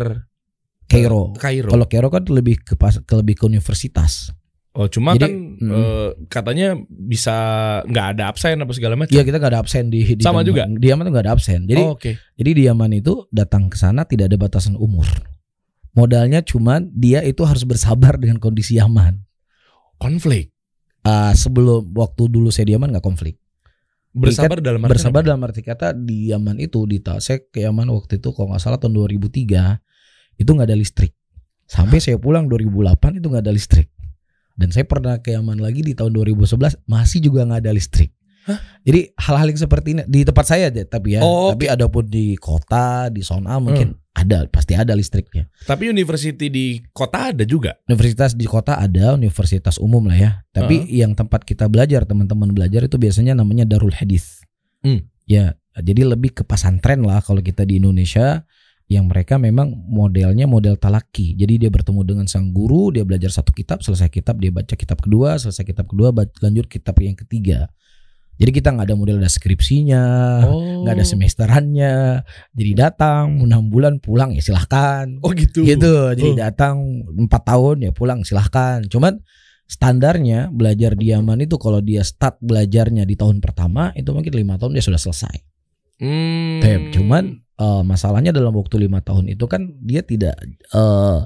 Kairo. 0.85 1.37
Kairo. 1.37 1.69
Kalau 1.69 1.85
Kairo 1.85 2.09
kan 2.09 2.25
lebih 2.25 2.59
ke 2.59 2.73
ke 2.75 3.13
lebih 3.13 3.37
ke 3.37 3.45
universitas. 3.45 4.33
Oh, 4.79 4.87
cuma 4.87 5.11
Jadi, 5.11 5.27
kan 5.27 5.31
mm. 5.59 5.71
eh, 5.75 6.09
katanya 6.31 6.79
bisa 6.87 7.35
nggak 7.83 8.07
ada 8.15 8.31
absen 8.31 8.55
apa 8.63 8.71
segala 8.71 8.95
macam. 8.95 9.11
Iya 9.11 9.27
kita 9.27 9.35
nggak 9.35 9.51
ada 9.51 9.59
absen 9.59 9.91
di, 9.91 10.15
di 10.15 10.23
Sama 10.23 10.39
Yaman. 10.39 10.47
juga? 10.47 10.63
Di 10.71 10.87
Yaman 10.87 11.03
tuh 11.03 11.11
nggak 11.11 11.25
ada 11.27 11.33
absen. 11.35 11.59
Jadi 11.67 11.83
Oh, 11.83 11.99
Oke. 11.99 12.15
jadi 12.39 12.51
di 12.55 12.63
Yaman 12.63 12.95
itu 12.95 13.27
datang 13.27 13.67
ke 13.67 13.75
sana 13.75 14.07
tidak 14.07 14.31
ada 14.31 14.39
batasan 14.39 14.79
umur. 14.79 15.03
Modalnya 15.99 16.39
cuman 16.47 16.95
dia 16.95 17.19
itu 17.27 17.43
harus 17.43 17.67
bersabar 17.67 18.15
dengan 18.15 18.39
kondisi 18.39 18.79
Yaman. 18.79 19.19
Konflik. 19.99 20.55
Ah, 21.03 21.35
sebelum 21.35 21.91
waktu 21.91 22.31
dulu 22.31 22.47
saya 22.47 22.71
di 22.71 22.79
Yaman 22.79 22.95
nggak 22.95 23.03
konflik. 23.03 23.35
Bersabar 24.15 24.63
dalam 24.63 24.79
artian 24.87 24.95
Bersabar 24.95 25.21
apa? 25.21 25.27
dalam 25.27 25.41
arti 25.43 25.61
kata 25.61 25.91
di 25.91 26.31
Yaman 26.31 26.55
itu 26.55 26.87
di 26.87 27.03
saya 27.19 27.43
ke 27.43 27.67
Yaman 27.67 27.91
waktu 27.91 28.23
itu 28.23 28.31
kalau 28.31 28.55
nggak 28.55 28.63
salah 28.63 28.79
tahun 28.79 28.95
2003 28.95 30.39
itu 30.39 30.49
nggak 30.55 30.67
ada 30.71 30.79
listrik. 30.79 31.11
Sampai 31.67 31.99
saya 31.99 32.15
pulang 32.15 32.47
2008 32.47 33.19
itu 33.19 33.27
nggak 33.27 33.43
ada 33.43 33.51
listrik. 33.51 33.91
Dan 34.59 34.75
saya 34.75 34.83
pernah 34.83 35.15
ke 35.23 35.31
Yaman 35.31 35.63
lagi 35.63 35.79
di 35.79 35.95
tahun 35.95 36.11
2011 36.11 36.83
masih 36.83 37.23
juga 37.23 37.47
nggak 37.47 37.63
ada 37.63 37.71
listrik. 37.71 38.11
Jadi 38.81 39.13
hal-hal 39.13 39.47
yang 39.53 39.61
seperti 39.61 39.87
ini 39.93 40.01
di 40.09 40.25
tempat 40.25 40.45
saya 40.47 40.73
aja 40.73 40.81
tapi 40.81 41.15
ya, 41.15 41.21
Oh, 41.21 41.53
tapi 41.53 41.69
ada 41.69 41.85
pun 41.85 42.01
di 42.07 42.33
kota, 42.33 43.07
di 43.13 43.21
zona 43.21 43.61
mungkin 43.61 43.93
ada 44.17 44.49
pasti 44.49 44.73
ada 44.73 44.97
listriknya. 44.97 45.47
Tapi 45.69 45.93
university 45.93 46.49
di 46.49 46.81
kota 46.91 47.31
ada 47.31 47.45
juga. 47.45 47.77
Universitas 47.85 48.33
di 48.33 48.49
kota 48.49 48.81
ada, 48.81 49.15
universitas 49.15 49.77
umum 49.77 50.09
lah 50.09 50.17
ya. 50.17 50.31
Tapi 50.51 50.89
yang 50.91 51.13
tempat 51.13 51.45
kita 51.45 51.69
belajar, 51.69 52.03
teman-teman 52.03 52.51
belajar 52.51 52.83
itu 52.83 52.97
biasanya 52.97 53.37
namanya 53.37 53.69
Darul 53.69 53.93
Hadis. 53.93 54.43
Hmm. 54.81 55.07
Ya, 55.29 55.55
jadi 55.77 56.09
lebih 56.09 56.41
ke 56.41 56.43
pesantren 56.43 57.05
lah 57.05 57.21
kalau 57.21 57.39
kita 57.39 57.63
di 57.63 57.77
Indonesia 57.77 58.43
yang 58.89 59.05
mereka 59.05 59.37
memang 59.37 59.69
modelnya 59.69 60.49
model 60.49 60.73
talaki. 60.73 61.37
Jadi 61.37 61.61
dia 61.61 61.69
bertemu 61.69 62.01
dengan 62.01 62.25
sang 62.25 62.49
guru, 62.49 62.89
dia 62.89 63.05
belajar 63.05 63.29
satu 63.29 63.53
kitab, 63.53 63.85
selesai 63.85 64.09
kitab 64.09 64.41
dia 64.41 64.49
baca 64.49 64.73
kitab 64.73 64.97
kedua, 64.97 65.37
selesai 65.37 65.61
kitab 65.61 65.85
kedua 65.85 66.09
lanjut 66.41 66.65
kitab 66.65 66.97
yang 66.97 67.13
ketiga. 67.13 67.69
Jadi 68.39 68.55
kita 68.55 68.71
nggak 68.71 68.87
ada 68.87 68.95
model 68.95 69.19
ada 69.19 69.27
skripsinya, 69.27 70.03
Oh. 70.47 70.81
nggak 70.87 70.95
ada 70.95 71.05
semesterannya. 71.05 71.95
Jadi 72.55 72.71
datang 72.71 73.45
enam 73.45 73.67
bulan 73.69 73.99
pulang 74.01 74.31
ya 74.33 74.41
silahkan 74.41 75.19
Oh 75.21 75.35
gitu. 75.35 75.67
gitu 75.67 76.15
jadi 76.17 76.31
Oh. 76.33 76.39
datang 76.39 76.75
empat 77.05 77.45
tahun 77.45 77.83
ya 77.85 77.91
pulang 77.91 78.23
silahkan 78.23 78.81
cuman 78.87 79.19
standarnya 79.69 80.49
belajar 80.49 80.97
di 80.97 81.11
Yaman 81.13 81.45
itu 81.45 81.59
kalau 81.61 81.77
dia 81.83 82.01
start 82.01 82.41
belajarnya 82.41 83.05
di 83.05 83.13
tahun 83.13 83.37
pertama 83.37 83.93
itu 83.93 84.09
mungkin 84.09 84.33
lima 84.33 84.57
tahun 84.57 84.73
dia 84.73 84.81
sudah 84.81 84.97
selesai 84.97 85.35
Hmm. 85.99 86.63
Tem, 86.63 86.95
cuman 86.95 87.43
eh, 87.59 87.81
masalahnya 87.83 88.31
dalam 88.31 88.51
waktu 88.51 88.79
lima 88.79 88.99
tahun 88.99 89.27
itu 89.27 89.45
kan 89.45 89.67
dia 89.79 89.99
tidak 90.01 90.39
eh, 90.69 91.19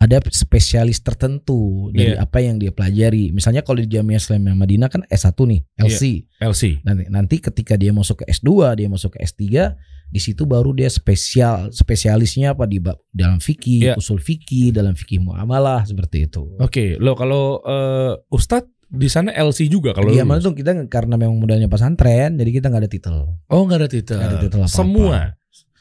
ada 0.00 0.16
spesialis 0.26 0.96
tertentu 0.98 1.92
dari 1.92 2.16
Iya. 2.16 2.24
apa 2.24 2.40
yang 2.40 2.56
dia 2.56 2.72
pelajari 2.72 3.30
misalnya 3.30 3.60
kalau 3.60 3.78
di 3.78 3.90
Jamiah 3.90 4.16
Islamiyah 4.16 4.56
Madinah 4.56 4.88
kan 4.88 5.04
S1 5.04 5.36
nih 5.36 5.60
LC 5.78 6.02
LC. 6.40 6.62
nanti 6.82 7.04
nanti 7.06 7.36
ketika 7.36 7.76
dia 7.76 7.92
masuk 7.92 8.22
ke 8.22 8.32
S2 8.32 8.48
dia 8.74 8.88
masuk 8.88 9.12
ke 9.12 9.20
S3 9.20 9.44
di 10.08 10.18
situ 10.18 10.42
baru 10.42 10.72
dia 10.72 10.88
spesial 10.88 11.68
spesialisnya 11.70 12.56
apa 12.56 12.64
di 12.64 12.80
dalam 13.10 13.38
fikih 13.38 13.92
Iya. 13.92 13.94
usul 13.94 14.18
fikih 14.18 14.72
dalam 14.72 14.96
fikih 14.96 15.20
muamalah 15.20 15.84
seperti 15.84 16.24
itu 16.24 16.48
Oke, 16.56 16.96
lo 16.96 17.12
kalau 17.12 17.60
eh, 17.60 18.16
Ustadz 18.30 18.72
di 18.88 19.06
sana 19.06 19.30
LC 19.30 19.68
juga 19.68 19.92
kalau 19.92 20.10
lulus? 20.34 20.42
tuh 20.42 20.54
kita 20.56 20.74
karena 20.88 21.14
memang 21.14 21.36
modalnya 21.36 21.68
pesantren 21.68 22.34
jadi 22.34 22.50
kita 22.50 22.66
nggak 22.66 22.82
ada 22.82 22.90
titel 22.90 23.16
Oh 23.46 23.62
nggak 23.62 23.78
ada 23.78 23.90
titel. 23.90 24.16
Nggak 24.16 24.30
ada 24.30 24.40
titel 24.40 24.60
apa-apa. 24.60 24.74
Semua. 24.74 25.18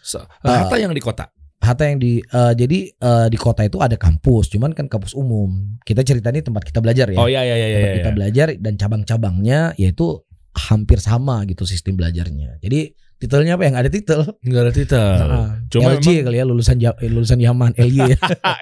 Se- 0.10 0.26
Ah. 0.41 0.65
Hatta 0.65 0.76
yang 0.76 0.89
di 0.89 1.00
kota. 1.00 1.30
hatta 1.60 1.86
yang 1.86 2.00
di 2.00 2.17
eh, 2.17 2.54
jadi 2.56 2.80
eh, 2.89 3.28
di 3.28 3.36
kota 3.36 3.62
itu 3.62 3.78
ada 3.78 3.93
kampus 3.93 4.48
cuman 4.48 4.72
kan 4.72 4.88
kampus 4.88 5.12
umum 5.13 5.52
kita 5.82 6.02
ceritanya 6.02 6.39
tempat 6.41 6.63
kita 6.63 6.80
belajar 6.80 7.06
ya 7.06 7.19
Oh 7.19 7.28
iya 7.28 7.43
iya 7.43 7.54
iya. 7.54 7.67
tempat 7.69 7.84
iya, 7.86 7.98
kita 7.98 8.08
iya. 8.08 8.15
belajar 8.15 8.48
dan 8.58 8.74
cabang-cabangnya 8.76 9.60
yaitu 9.76 10.24
hampir 10.52 10.98
sama 10.98 11.43
gitu 11.43 11.63
sistem 11.63 11.93
belajarnya 11.93 12.58
jadi 12.58 12.95
titelnya 13.15 13.54
apa 13.54 13.63
yang 13.65 13.76
ada 13.76 13.88
titel 13.88 14.24
Nggak 14.39 14.63
ada 14.63 14.74
titel. 14.74 15.19
Nah, 15.22 15.50
Cuma 15.67 15.91
LJ 15.93 16.24
kali 16.24 16.39
ya 16.39 16.45
lulusan 16.48 16.80
Ja- 16.80 16.95
eh, 16.95 17.12
lulusan 17.12 17.36
Yaman 17.38 17.76
LY 17.76 18.15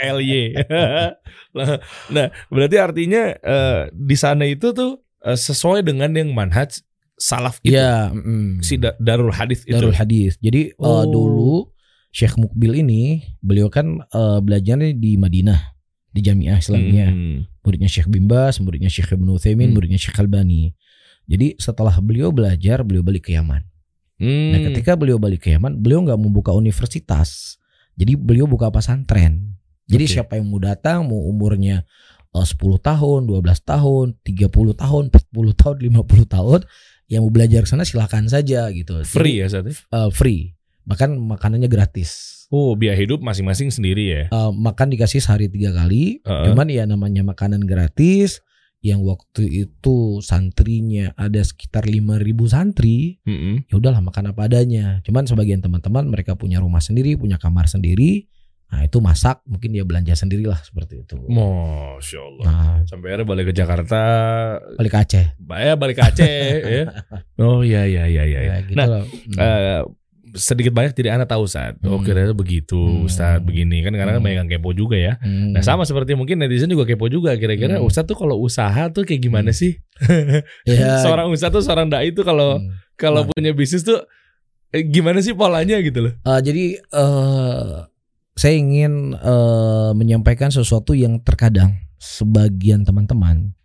LY. 0.03 0.41
Nah, 1.53 1.77
nah, 2.09 2.27
berarti 2.47 2.77
artinya 2.77 3.33
eh, 3.35 3.79
di 3.91 4.15
sana 4.15 4.45
itu 4.45 4.69
tuh 4.71 4.97
eh, 5.21 5.37
sesuai 5.37 5.81
dengan 5.81 6.09
yang 6.11 6.33
manhaj 6.33 6.81
salaf 7.17 7.57
itu. 7.65 7.73
Iya, 7.73 8.13
mm. 8.13 8.61
Si 8.61 8.77
Da- 8.77 8.95
Darul 8.97 9.33
Hadis 9.33 9.65
itu. 9.65 9.73
Darul 9.73 9.91
Hadis. 9.91 10.37
Jadi 10.37 10.71
eh, 10.71 10.77
Oh. 10.79 11.03
dulu 11.03 11.53
Syekh 12.13 12.37
Mukbil 12.37 12.81
ini 12.81 13.25
beliau 13.41 13.67
kan 13.67 13.99
eh, 14.01 14.39
belajarnya 14.39 14.93
di 14.93 15.17
Madinah 15.17 15.59
di 16.07 16.21
Jamiah 16.21 16.57
Islamiyah. 16.57 17.11
Hmm. 17.11 17.37
Muridnya 17.61 17.89
Syekh 17.91 18.07
Bimbas, 18.07 18.57
muridnya 18.63 18.87
Syekh 18.87 19.13
Ibnu 19.13 19.35
Utsaimin, 19.35 19.69
Hmm. 19.69 19.75
muridnya 19.75 19.99
Syekh 19.99 20.17
Albani. 20.17 20.71
Jadi 21.27 21.59
setelah 21.59 21.93
beliau 21.99 22.31
belajar, 22.31 22.81
beliau 22.81 23.03
balik 23.03 23.27
ke 23.27 23.35
Yaman. 23.35 23.59
Hmm. 24.17 24.49
Nah, 24.55 24.59
ketika 24.71 24.95
beliau 24.95 25.19
balik 25.19 25.43
ke 25.45 25.53
Yaman, 25.53 25.77
beliau 25.77 26.01
nggak 26.01 26.17
membuka 26.17 26.55
universitas. 26.55 27.59
Jadi 27.93 28.15
beliau 28.15 28.47
buka 28.47 28.71
pesantren. 28.71 29.57
Jadi 29.85 30.05
Oke. 30.05 30.13
siapa 30.13 30.39
yang 30.39 30.47
mau 30.47 30.57
datang, 30.57 31.05
mau 31.05 31.21
umurnya 31.27 31.83
eh, 32.33 32.45
10 32.47 32.55
tahun, 32.79 33.27
12 33.27 33.61
tahun, 33.61 34.05
30 34.23 34.73
tahun, 34.73 35.03
40 35.11 35.53
tahun, 35.53 35.75
50 35.83 36.25
tahun, 36.27 36.59
yang 37.07 37.23
mau 37.23 37.31
belajar 37.31 37.63
ke 37.63 37.69
sana 37.71 37.87
silahkan 37.87 38.27
saja 38.27 38.67
gitu. 38.71 38.99
Jadi, 39.03 39.07
free 39.07 39.35
ya 39.39 39.47
saat 39.47 39.65
itu? 39.67 39.79
eh, 39.79 40.09
free. 40.11 40.53
Bahkan 40.87 41.15
makanannya 41.19 41.67
gratis. 41.67 42.35
Oh, 42.47 42.79
biaya 42.79 42.95
hidup 42.95 43.19
masing-masing 43.19 43.71
sendiri 43.71 44.03
ya. 44.07 44.23
Eh, 44.31 44.51
makan 44.55 44.87
dikasih 44.95 45.19
sehari 45.19 45.51
tiga 45.51 45.75
kali. 45.75 46.23
Heeh. 46.23 46.45
Cuman 46.51 46.67
ya 46.71 46.87
namanya 46.87 47.23
makanan 47.27 47.67
gratis. 47.67 48.39
Yang 48.77 49.01
waktu 49.09 49.43
itu 49.67 50.21
santrinya 50.21 51.11
ada 51.17 51.41
sekitar 51.41 51.89
5000 51.89 52.45
santri. 52.47 53.17
Mm-mm. 53.25 53.65
Ya 53.67 53.75
udahlah 53.75 53.99
makan 54.05 54.31
apa 54.31 54.47
adanya. 54.47 55.01
Cuman 55.03 55.25
sebagian 55.25 55.59
teman-teman 55.59 56.07
mereka 56.07 56.37
punya 56.37 56.61
rumah 56.61 56.79
sendiri, 56.79 57.17
punya 57.17 57.35
kamar 57.41 57.67
sendiri. 57.67 58.29
Nah 58.67 58.83
itu 58.83 58.99
masak, 58.99 59.39
mungkin 59.43 59.71
dia 59.71 59.87
belanja 59.87 60.11
sendirilah 60.11 60.59
seperti 60.59 60.99
itu. 60.99 61.15
Masya 61.23 62.19
Allah. 62.19 62.43
Nah, 62.43 62.75
Sampai 62.83 63.15
akhirnya 63.15 63.23
balik 63.25 63.45
ke 63.49 63.53
Jakarta, 63.53 64.01
balik 64.75 64.91
ke 64.91 64.99
Aceh. 64.99 65.25
ya 65.39 65.73
balik 65.75 65.95
ke 65.95 66.03
Aceh 66.03 66.43
ya. 66.75 66.83
Oh 67.37 67.63
iya 67.63 67.87
iya 67.87 68.03
iya 68.05 68.23
iya. 68.23 68.39
Ya, 68.43 68.55
gitu 68.61 68.75
Nah, 68.75 68.85
loh. 68.85 69.03
Hmm. 69.07 69.39
eh, 69.39 69.81
sedikit 70.35 70.75
banyak 70.75 70.91
tidak 70.91 71.15
anda 71.15 71.25
tahu 71.25 71.47
saat. 71.47 71.79
Oh 71.81 71.97
Hmm. 71.97 72.05
kira 72.05 72.27
begitu 72.29 72.75
Hmm. 72.75 73.07
Ustaz 73.07 73.39
begini 73.39 73.79
kan 73.81 73.95
karena 73.95 74.19
Hmm. 74.19 74.21
banyak 74.21 74.37
yang 74.43 74.49
kepo 74.51 74.75
juga 74.75 74.99
ya. 74.99 75.15
Hmm. 75.17 75.55
Nah 75.55 75.63
sama 75.63 75.87
seperti 75.87 76.13
mungkin 76.13 76.35
netizen 76.37 76.67
juga 76.67 76.83
kepo 76.83 77.07
juga 77.07 77.33
kira-kira 77.33 77.79
Hmm. 77.79 77.87
Ustaz 77.87 78.03
tuh 78.03 78.19
kalau 78.19 78.35
usaha 78.37 78.91
tuh 78.91 79.01
kayak 79.01 79.23
gimana 79.23 79.49
sih? 79.49 79.79
Ya, 80.67 80.99
Seorang 81.07 81.31
Ustaz 81.31 81.49
tuh 81.49 81.63
seorang 81.63 81.87
dai 81.87 82.11
tuh 82.11 82.21
kalau 82.21 82.59
hmm. 82.59 82.69
kalau 82.93 83.23
punya 83.25 83.55
bisnis 83.55 83.81
tuh 83.81 84.03
eh, 84.69 84.83
gimana 84.83 85.23
sih 85.23 85.31
polanya 85.31 85.79
gitu 85.79 86.03
loh. 86.03 86.13
Eh, 86.19 86.39
jadi 86.43 86.63
eh 86.83 87.71
saya 88.37 88.55
ingin 88.55 89.17
eh, 89.17 89.91
menyampaikan 89.91 90.53
sesuatu 90.53 90.93
yang 90.93 91.17
terkadang 91.19 91.73
sebagian 91.97 92.85
teman-teman 92.85 93.57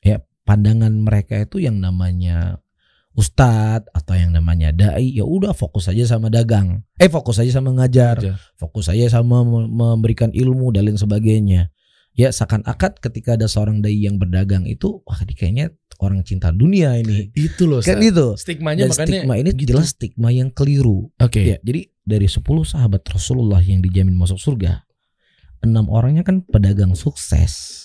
ya 0.00 0.22
pandangan 0.46 0.94
mereka 0.94 1.42
itu 1.42 1.58
yang 1.58 1.82
namanya 1.82 2.62
ustadz 3.10 3.90
atau 3.90 4.14
yang 4.14 4.30
namanya 4.30 4.70
dai 4.70 5.10
ya 5.10 5.26
udah 5.26 5.50
fokus 5.50 5.90
aja 5.90 6.06
sama 6.06 6.30
dagang 6.30 6.86
eh 6.94 7.10
fokus 7.10 7.42
aja 7.42 7.58
sama 7.58 7.74
ngajar 7.74 8.22
Ngajar. 8.22 8.38
fokus 8.54 8.86
aja 8.86 9.10
sama 9.10 9.42
mem- 9.42 9.66
memberikan 9.68 10.30
ilmu 10.30 10.70
dan 10.70 10.86
lain 10.86 10.94
sebagainya 10.94 11.74
ya 12.14 12.30
seakan-akan 12.30 13.02
ketika 13.02 13.34
ada 13.34 13.50
seorang 13.50 13.82
dai 13.82 13.98
yang 13.98 14.14
berdagang 14.14 14.62
itu 14.64 15.02
wah 15.02 15.18
ini 15.20 15.34
kayaknya 15.34 15.66
orang 16.00 16.22
cinta 16.22 16.48
dunia 16.48 16.96
ini 16.96 17.28
Itu 17.34 17.66
loh. 17.68 17.82
kan 17.82 17.98
itu 18.00 18.38
Stigmanya 18.38 18.86
dan 18.88 18.94
makanya 18.94 19.10
stigma 19.20 19.34
ini 19.36 19.50
gitu. 19.52 19.68
jelas 19.74 19.88
stigma 19.92 20.28
yang 20.30 20.48
keliru 20.48 21.10
Oke. 21.18 21.42
Ya, 21.44 21.56
jadi 21.60 21.90
dari 22.02 22.26
10 22.26 22.42
sahabat 22.64 23.02
Rasulullah 23.06 23.60
yang 23.60 23.80
dijamin 23.80 24.16
masuk 24.16 24.40
surga, 24.40 24.84
enam 25.60 25.86
orangnya 25.88 26.24
kan 26.24 26.40
pedagang 26.42 26.96
sukses. 26.96 27.78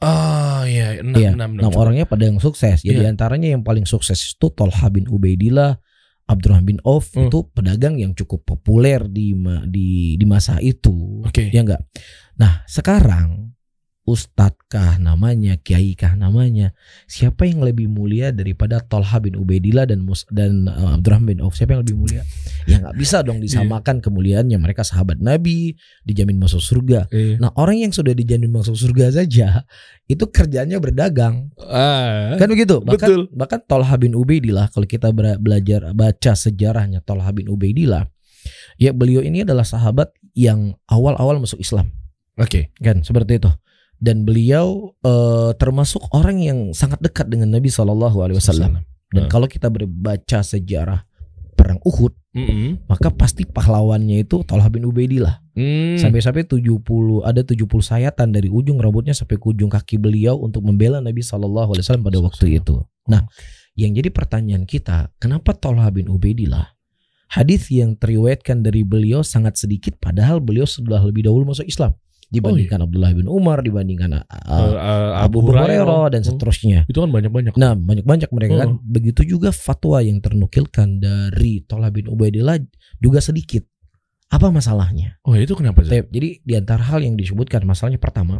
Oh 0.00 0.64
iya, 0.64 1.04
enam, 1.04 1.20
Iya, 1.20 1.30
enam, 1.36 1.60
enam 1.60 1.72
orangnya 1.76 2.08
pedagang 2.08 2.40
sukses. 2.40 2.80
Jadi 2.80 3.04
Iya. 3.04 3.12
antaranya 3.12 3.52
yang 3.52 3.60
paling 3.60 3.84
sukses 3.84 4.16
itu 4.32 4.48
Tolha 4.48 4.88
bin 4.88 5.04
Ubaidillah, 5.04 5.76
Abdurrahman 6.24 6.64
bin 6.64 6.78
Auf 6.88 7.12
Hmm. 7.12 7.28
itu 7.28 7.44
pedagang 7.52 8.00
yang 8.00 8.16
cukup 8.16 8.48
populer 8.48 9.04
di 9.04 9.36
di 9.68 10.16
di 10.16 10.24
masa 10.24 10.56
itu. 10.64 11.20
Oke. 11.26 11.52
Ya 11.52 11.60
enggak? 11.60 11.84
Nah, 12.40 12.64
sekarang 12.64 13.52
ustadzkah 14.10 14.98
namanya, 14.98 15.54
kiai 15.54 15.94
kah 15.94 16.18
namanya? 16.18 16.74
Siapa 17.06 17.46
yang 17.46 17.62
lebih 17.62 17.86
mulia 17.86 18.34
daripada 18.34 18.82
Tolha 18.82 19.22
bin 19.22 19.38
Ubaidillah 19.38 19.86
dan 19.86 20.02
Mus 20.02 20.26
dan 20.34 20.66
uh, 20.66 20.98
Abdurrahman 20.98 21.38
bin 21.38 21.38
Auf? 21.38 21.54
Siapa 21.54 21.78
yang 21.78 21.86
lebih 21.86 21.94
mulia? 21.94 22.22
Ya 22.66 22.82
nggak 22.82 22.98
bisa 22.98 23.22
dong 23.22 23.38
disamakan 23.38 24.02
kemuliaannya. 24.02 24.58
Mereka 24.58 24.82
sahabat 24.82 25.22
Nabi, 25.22 25.78
dijamin 26.02 26.42
masuk 26.42 26.58
surga. 26.58 27.06
Iya. 27.14 27.38
Nah, 27.38 27.54
orang 27.54 27.78
yang 27.78 27.94
sudah 27.94 28.10
dijamin 28.10 28.50
masuk 28.50 28.74
surga 28.74 29.22
saja 29.22 29.62
itu 30.10 30.26
kerjanya 30.26 30.82
berdagang. 30.82 31.54
Ah. 31.62 32.34
Kan 32.34 32.50
begitu? 32.50 32.82
Bahkan 32.82 33.08
Betul. 33.08 33.22
bahkan 33.30 33.62
Tolha 33.62 33.94
bin 33.94 34.18
Ubaidillah 34.18 34.74
kalau 34.74 34.90
kita 34.90 35.14
belajar 35.14 35.94
baca 35.94 36.32
sejarahnya 36.34 36.98
Tolha 37.06 37.30
bin 37.30 37.46
Ubaidillah, 37.46 38.10
ya 38.80 38.90
beliau 38.90 39.22
ini 39.22 39.46
adalah 39.46 39.62
sahabat 39.62 40.10
yang 40.34 40.78
awal-awal 40.86 41.42
masuk 41.42 41.60
Islam 41.60 41.92
Oke. 42.38 42.72
kan 42.80 43.02
seperti 43.02 43.42
itu 43.42 43.50
dan 44.00 44.24
beliau 44.24 44.96
eh, 45.04 45.52
termasuk 45.54 46.00
orang 46.10 46.40
yang 46.40 46.58
sangat 46.72 46.98
dekat 46.98 47.28
dengan 47.28 47.52
Nabi 47.52 47.68
Shallallahu 47.68 48.18
Alaihi 48.24 48.40
Wasallam. 48.40 48.80
Dan 49.10 49.26
Hmm. 49.26 49.30
kalau 49.30 49.50
kita 49.50 49.66
berbaca 49.66 50.38
sejarah 50.40 51.02
perang 51.52 51.82
Uhud 51.82 52.14
Mm-mm. 52.30 52.86
maka 52.86 53.10
pasti 53.10 53.42
pahlawannya 53.42 54.22
itu 54.22 54.40
Talha 54.46 54.70
bin 54.70 54.86
Ubaidillah. 54.86 55.42
Hmm. 55.52 55.98
sampai-sampai 55.98 56.46
70 56.46 57.20
ada 57.20 57.42
70 57.42 57.58
sayatan 57.82 58.32
dari 58.32 58.48
ujung 58.48 58.78
rambutnya 58.80 59.12
sampai 59.12 59.36
ke 59.36 59.44
ujung 59.44 59.68
kaki 59.68 59.98
beliau 59.98 60.38
untuk 60.38 60.62
membela 60.64 61.02
Nabi 61.02 61.20
Shallallahu 61.20 61.74
Alaihi 61.74 61.84
Wasallam 61.84 62.06
pada 62.06 62.18
waktu 62.22 62.62
itu. 62.62 62.80
Nah 63.10 63.26
yang 63.74 63.92
jadi 63.92 64.08
pertanyaan 64.08 64.62
kita 64.64 65.10
kenapa 65.18 65.52
Talha 65.52 65.90
bin 65.90 66.06
Ubaidillah? 66.08 66.70
Hadis 67.28 67.66
yang 67.68 67.94
teriwayatkan 67.94 68.62
dari 68.62 68.86
beliau 68.86 69.20
sangat 69.20 69.58
sedikit 69.58 69.98
padahal 69.98 70.38
beliau 70.38 70.64
sudah 70.64 71.02
lebih 71.02 71.26
dahulu 71.26 71.50
masuk 71.50 71.66
Islam 71.66 71.92
dibandingkan 72.30 72.86
Abdullah 72.86 73.10
bin 73.10 73.26
Umar 73.26 73.58
dibandingkan 73.60 74.22
uh, 74.22 74.24
eh, 74.24 75.10
Abu 75.18 75.42
Hurairah 75.42 76.14
dan 76.14 76.22
Oh. 76.22 76.26
seterusnya. 76.30 76.86
Itu 76.86 77.02
kan 77.02 77.10
banyak-banyak. 77.10 77.58
Nah, 77.58 77.74
banyak-banyak 77.74 78.30
mereka 78.30 78.54
kan. 78.62 78.68
Oh. 78.78 78.82
Begitu 78.86 79.26
juga 79.26 79.50
fatwa 79.50 79.98
yang 79.98 80.22
ternukilkan 80.22 81.02
dari 81.02 81.66
Tolah 81.66 81.90
bin 81.90 82.06
Ubaidillah 82.06 82.62
juga 83.02 83.18
sedikit. 83.18 83.66
Apa 84.30 84.54
masalahnya? 84.54 85.18
Oh 85.26 85.34
itu 85.34 85.58
kenapa? 85.58 85.82
Zat? 85.82 85.90
Tep, 85.90 86.06
Jadi 86.14 86.38
di 86.46 86.54
antara 86.54 86.86
hal 86.86 87.02
yang 87.02 87.18
disebutkan 87.18 87.66
masalahnya 87.66 87.98
pertama, 87.98 88.38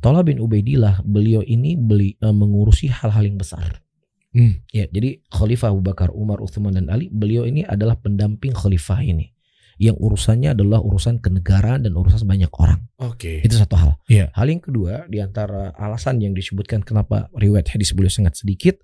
Tolah 0.00 0.24
bin 0.24 0.40
Ubaidillah 0.40 1.04
beliau 1.04 1.44
ini 1.44 1.76
beli 1.76 2.16
eh, 2.16 2.32
mengurusi 2.32 2.88
hal-hal 2.88 3.28
yang 3.28 3.36
besar. 3.36 3.84
Hmm. 4.30 4.62
Ya, 4.70 4.86
jadi 4.86 5.20
Khalifah 5.28 5.74
Abu 5.74 5.82
Bakar, 5.82 6.14
Umar, 6.14 6.38
Utsman 6.38 6.72
dan 6.72 6.86
Ali, 6.86 7.10
beliau 7.10 7.42
ini 7.44 7.66
adalah 7.66 7.98
pendamping 7.98 8.54
khalifah 8.54 9.02
ini. 9.02 9.34
Yang 9.80 9.96
urusannya 9.96 10.52
adalah 10.52 10.84
urusan 10.84 11.24
kenegaraan 11.24 11.88
dan 11.88 11.96
urusan 11.96 12.28
banyak 12.28 12.52
orang. 12.60 12.84
Oke. 13.00 13.40
Itu 13.40 13.56
satu 13.56 13.80
hal. 13.80 13.90
Iya. 14.12 14.28
Hal 14.36 14.52
yang 14.52 14.60
kedua, 14.60 15.08
di 15.08 15.24
antara 15.24 15.72
alasan 15.72 16.20
yang 16.20 16.36
disebutkan 16.36 16.84
kenapa 16.84 17.32
riwayat 17.32 17.72
hadis 17.72 17.96
beliau 17.96 18.12
sangat 18.12 18.36
sedikit, 18.36 18.76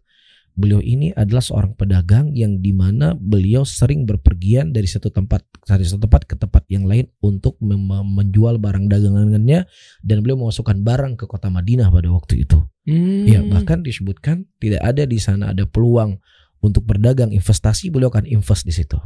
beliau 0.57 0.81
ini 0.81 1.13
adalah 1.13 1.45
seorang 1.45 1.77
pedagang 1.77 2.33
yang 2.33 2.65
di 2.65 2.73
mana 2.73 3.13
beliau 3.13 3.69
sering 3.69 4.09
berpergian 4.09 4.73
dari 4.73 4.89
satu 4.89 5.13
tempat 5.13 5.45
dari 5.69 5.85
satu 5.85 6.09
tempat 6.09 6.25
ke 6.25 6.35
tempat 6.41 6.65
yang 6.73 6.89
lain 6.89 7.13
untuk 7.21 7.61
menjual 7.61 8.57
barang 8.57 8.89
dagangannya 8.89 9.69
dan 10.01 10.17
beliau 10.25 10.41
memasukkan 10.41 10.81
barang 10.81 11.21
ke 11.21 11.29
kota 11.29 11.53
Madinah 11.53 11.93
pada 11.93 12.09
waktu 12.09 12.49
itu. 12.49 12.65
Hmm. 12.89 13.29
Ya, 13.29 13.45
bahkan 13.45 13.85
disebutkan 13.85 14.49
tidak 14.57 14.81
ada 14.81 15.05
di 15.05 15.21
sana 15.21 15.53
ada 15.53 15.69
peluang 15.69 16.17
untuk 16.65 16.89
berdagang 16.89 17.37
investasi, 17.37 17.93
beliau 17.93 18.09
akan 18.09 18.25
invest 18.25 18.65
di 18.65 18.73
situ. 18.73 18.97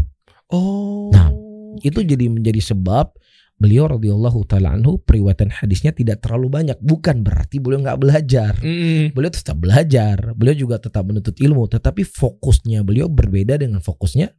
Oh. 0.55 1.11
Nah, 1.11 1.35
Itu 1.79 2.03
jadi 2.03 2.27
menjadi 2.27 2.59
sebab 2.59 3.15
beliau 3.61 3.93
radhiyallahu 3.93 4.49
taala 4.49 4.73
anhu 4.73 4.99
periwayatan 5.05 5.53
hadisnya 5.53 5.93
tidak 5.93 6.25
terlalu 6.25 6.49
banyak. 6.49 6.81
Bukan 6.81 7.23
berarti 7.23 7.61
beliau 7.61 7.85
nggak 7.85 8.01
belajar. 8.01 8.57
Mm-mm. 8.59 9.13
Beliau 9.13 9.31
tetap 9.31 9.61
belajar, 9.61 10.33
beliau 10.33 10.57
juga 10.57 10.81
tetap 10.81 11.05
menuntut 11.05 11.37
ilmu, 11.37 11.69
tetapi 11.69 12.03
fokusnya 12.09 12.81
beliau 12.83 13.07
berbeda 13.13 13.61
dengan 13.61 13.85
fokusnya 13.85 14.33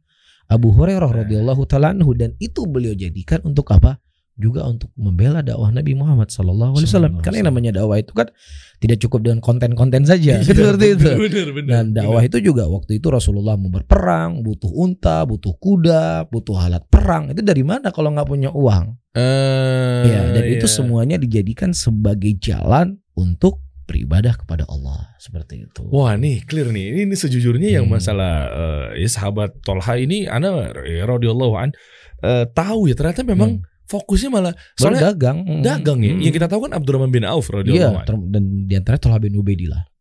Abu 0.50 0.74
Hurairah 0.74 1.08
Nah. 1.08 1.18
radhiyallahu 1.24 1.62
taala 1.70 1.94
anhu 1.94 2.12
dan 2.18 2.34
itu 2.42 2.66
beliau 2.66 2.92
jadikan 2.98 3.40
untuk 3.46 3.70
apa? 3.70 4.02
Juga 4.32 4.64
untuk 4.64 4.88
membela 4.96 5.44
dakwah 5.44 5.68
Nabi 5.68 5.92
Muhammad 5.92 6.32
sallallahu 6.32 6.80
alaihi 6.80 6.88
wasallam. 6.88 7.20
Karena 7.20 7.44
yang 7.44 7.48
namanya 7.52 7.70
dakwah 7.76 8.00
itu 8.00 8.16
kan 8.16 8.32
tidak 8.80 8.98
cukup 9.04 9.20
dengan 9.28 9.38
konten-konten 9.44 10.02
saja, 10.08 10.40
Iya, 10.40 10.46
seperti 10.48 10.96
itu. 10.98 11.10
Bener, 11.14 11.48
bener. 11.52 11.70
Dan 11.70 11.84
dakwah 11.92 12.24
itu 12.24 12.40
juga 12.40 12.64
waktu 12.66 12.96
itu 12.98 13.06
Rasulullah 13.12 13.60
mau 13.60 13.68
berperang, 13.70 14.40
butuh 14.40 14.72
unta, 14.72 15.22
butuh 15.28 15.52
kuda, 15.60 16.26
butuh 16.32 16.56
alat 16.58 16.82
perang. 16.88 17.28
Itu 17.30 17.44
dari 17.44 17.60
mana 17.62 17.92
kalau 17.92 18.08
nggak 18.10 18.26
punya 18.26 18.50
uang? 18.50 18.96
Eh, 19.12 20.02
ya, 20.08 20.20
dan 20.32 20.44
itu 20.48 20.64
iya. 20.64 20.74
semuanya 20.80 21.16
dijadikan 21.20 21.76
sebagai 21.76 22.32
jalan 22.40 22.96
untuk 23.12 23.60
beribadah 23.84 24.32
kepada 24.40 24.64
Allah 24.64 25.12
seperti 25.20 25.68
itu. 25.68 25.84
Wah 25.92 26.16
nih 26.16 26.40
clear 26.48 26.72
nih. 26.72 26.96
Ini, 26.96 27.00
ini 27.12 27.14
sejujurnya 27.18 27.68
yang 27.68 27.84
Hmm. 27.86 28.00
masalah 28.00 28.32
eh, 28.48 29.04
ya 29.04 29.08
sahabat 29.12 29.60
Tolha 29.60 30.00
ini 30.00 30.24
ana 30.24 30.72
ya, 30.80 31.04
radhiyallahu 31.04 31.54
an 31.60 31.76
eh, 32.24 32.48
tahu 32.56 32.88
ya 32.88 32.96
ternyata 32.96 33.20
memang 33.26 33.60
fokusnya 33.92 34.30
malah 34.32 34.54
Soalnya 34.80 34.80
soalnya 34.80 35.02
dagang, 35.12 35.38
dagang 35.60 35.98
ya. 36.00 36.12
Hmm. 36.16 36.22
Yang 36.24 36.34
kita 36.40 36.46
tahu 36.48 36.60
kan 36.64 36.72
Abdurrahman 36.80 37.12
bin 37.12 37.28
Auf 37.28 37.52
Iya, 37.52 37.60
radhiyallahu 37.60 38.32
dan 38.32 38.42
di 38.64 38.74
antara 38.74 38.96
Talha 38.96 39.20
bin 39.20 39.36
Ubaidillah 39.36 39.92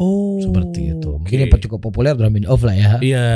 Oh, 0.00 0.40
seperti 0.40 0.96
itu. 0.96 1.12
Mungkin 1.12 1.44
yang 1.44 1.52
cukup 1.60 1.84
populer 1.84 2.16
Abdurrahman 2.16 2.40
bin 2.40 2.48
Auf 2.48 2.64
lah 2.64 2.72
ya. 2.72 2.96
Iya 3.04 3.28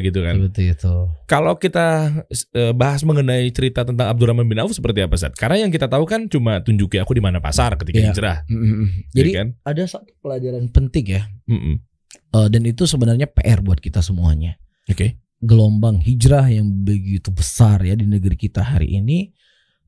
gitu 0.00 0.24
kan. 0.24 0.32
Seperti 0.40 0.72
itu. 0.72 0.94
Kalau 1.28 1.60
kita 1.60 2.08
eh, 2.56 2.72
bahas 2.72 3.04
mengenai 3.04 3.52
cerita 3.52 3.84
tentang 3.84 4.08
Abdurrahman 4.08 4.48
bin 4.48 4.56
Auf 4.64 4.72
seperti 4.72 5.04
apa 5.04 5.12
Sat? 5.20 5.36
Karena 5.36 5.60
yang 5.60 5.68
kita 5.68 5.92
tahu 5.92 6.08
kan 6.08 6.24
cuma 6.32 6.64
tunjuki 6.64 6.96
aku 6.96 7.12
di 7.12 7.20
mana 7.20 7.36
pasar 7.44 7.76
ketika 7.76 8.00
Iya. 8.00 8.16
hijrah. 8.16 8.36
Mm-mm. 8.48 9.12
Jadi 9.12 9.12
Jadi 9.12 9.30
kan? 9.36 9.46
ada 9.60 9.82
satu 9.84 10.08
pelajaran 10.24 10.72
penting 10.72 11.20
ya, 11.20 11.22
Mm-mm. 11.44 11.84
eh, 12.32 12.48
dan 12.48 12.62
itu 12.64 12.88
sebenarnya 12.88 13.28
PR 13.28 13.60
buat 13.60 13.76
kita 13.76 14.00
semuanya. 14.00 14.56
Oke. 14.88 15.20
Gelombang 15.40 16.04
hijrah 16.04 16.52
yang 16.52 16.68
begitu 16.84 17.32
besar 17.32 17.80
ya 17.80 17.96
di 17.96 18.04
negeri 18.04 18.36
kita 18.36 18.60
hari 18.60 19.00
ini 19.00 19.32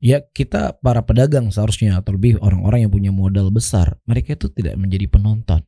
ya 0.01 0.19
kita 0.19 0.81
para 0.81 1.05
pedagang 1.05 1.53
seharusnya 1.53 2.01
atau 2.01 2.17
lebih 2.17 2.41
orang-orang 2.41 2.83
yang 2.83 2.91
punya 2.91 3.11
modal 3.13 3.53
besar 3.53 3.95
mereka 4.03 4.33
itu 4.33 4.49
tidak 4.51 4.75
menjadi 4.75 5.07
penonton. 5.07 5.61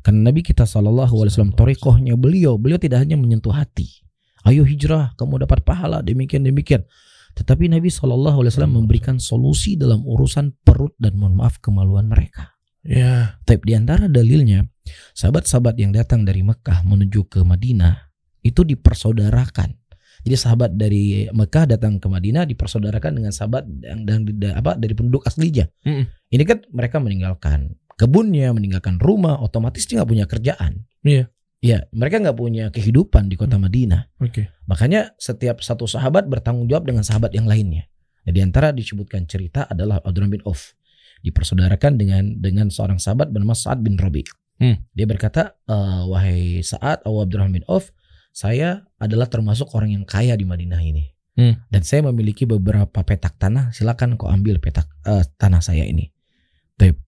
Karena 0.00 0.32
Nabi 0.32 0.40
kita 0.40 0.64
Shallallahu 0.64 1.12
Alaihi 1.12 1.32
Wasallam 1.36 1.52
torikohnya 1.52 2.16
beliau 2.16 2.56
beliau 2.56 2.80
tidak 2.80 3.04
hanya 3.04 3.20
menyentuh 3.20 3.52
hati. 3.52 4.00
Ayo 4.48 4.64
hijrah 4.64 5.12
kamu 5.20 5.44
dapat 5.44 5.60
pahala 5.60 6.00
demikian 6.00 6.40
demikian. 6.40 6.88
Tetapi 7.36 7.68
Nabi 7.68 7.92
Shallallahu 7.92 8.40
Alaihi 8.40 8.52
Wasallam 8.56 8.80
memberikan 8.80 9.20
solusi 9.20 9.76
dalam 9.76 10.00
urusan 10.08 10.56
perut 10.64 10.96
dan 10.96 11.20
mohon 11.20 11.36
maaf 11.36 11.60
kemaluan 11.60 12.08
mereka. 12.08 12.56
Ya. 12.80 13.36
tapi 13.44 13.60
di 13.60 13.74
antara 13.76 14.08
dalilnya, 14.08 14.64
sahabat-sahabat 15.12 15.76
yang 15.76 15.92
datang 15.92 16.24
dari 16.24 16.40
Mekah 16.40 16.80
menuju 16.88 17.28
ke 17.28 17.44
Madinah 17.44 18.09
itu 18.40 18.64
dipersaudarakan. 18.64 19.76
Jadi 20.20 20.36
sahabat 20.36 20.76
dari 20.76 21.32
Mekah 21.32 21.64
datang 21.76 21.96
ke 21.96 22.04
Madinah 22.04 22.44
dipersaudarakan 22.44 23.12
dengan 23.16 23.32
sahabat 23.32 23.64
yang 23.80 24.04
dan 24.04 24.28
apa 24.52 24.76
dari 24.76 24.92
penduduk 24.92 25.24
aslinya. 25.24 25.64
Mm-mm. 25.84 26.04
Ini 26.28 26.44
kan 26.44 26.58
mereka 26.68 27.00
meninggalkan 27.00 27.80
kebunnya, 27.96 28.52
meninggalkan 28.52 29.00
rumah, 29.00 29.40
otomatis 29.40 29.88
dia 29.88 30.00
nggak 30.00 30.10
punya 30.10 30.26
kerjaan. 30.28 30.72
Iya. 31.04 31.32
Ya, 31.60 31.84
mereka 31.92 32.24
nggak 32.24 32.38
punya 32.40 32.64
kehidupan 32.72 33.28
di 33.28 33.36
kota 33.36 33.60
Madinah. 33.60 34.08
Oke. 34.16 34.48
Makanya 34.64 35.12
setiap 35.20 35.60
satu 35.60 35.84
sahabat 35.84 36.24
bertanggung 36.24 36.64
jawab 36.64 36.88
dengan 36.88 37.04
sahabat 37.04 37.36
yang 37.36 37.44
lainnya. 37.44 37.84
Nah, 38.24 38.32
di 38.32 38.40
antara 38.40 38.72
disebutkan 38.72 39.28
cerita 39.28 39.68
adalah 39.68 40.00
Abdurrahman 40.00 40.40
bin 40.40 40.44
Auf. 40.48 40.72
Dipersaudarakan 41.20 42.00
dengan 42.00 42.40
dengan 42.40 42.72
seorang 42.72 42.96
sahabat 42.96 43.28
bernama 43.28 43.52
Sa'ad 43.52 43.84
bin 43.84 44.00
Rabi. 44.00 44.24
Hmm. 44.56 44.80
Dia 44.96 45.04
berkata, 45.04 45.52
"Eh, 45.68 46.02
wahai 46.08 46.64
Sa'ad 46.64 47.04
atau 47.04 47.20
Abdurrahman 47.20 47.60
bin 47.60 47.64
Auf, 47.68 47.92
saya 48.30 48.86
adalah 48.96 49.26
termasuk 49.26 49.74
orang 49.74 49.94
yang 49.94 50.04
kaya 50.06 50.38
di 50.38 50.46
Madinah 50.46 50.80
ini. 50.80 51.10
Hmm. 51.38 51.56
Dan 51.70 51.82
saya 51.86 52.04
memiliki 52.06 52.44
beberapa 52.44 53.00
petak 53.02 53.38
tanah, 53.40 53.74
silakan 53.74 54.18
kau 54.18 54.28
ambil 54.28 54.58
petak 54.58 54.86
eh, 55.06 55.24
tanah 55.38 55.62
saya 55.62 55.86
ini. 55.86 56.10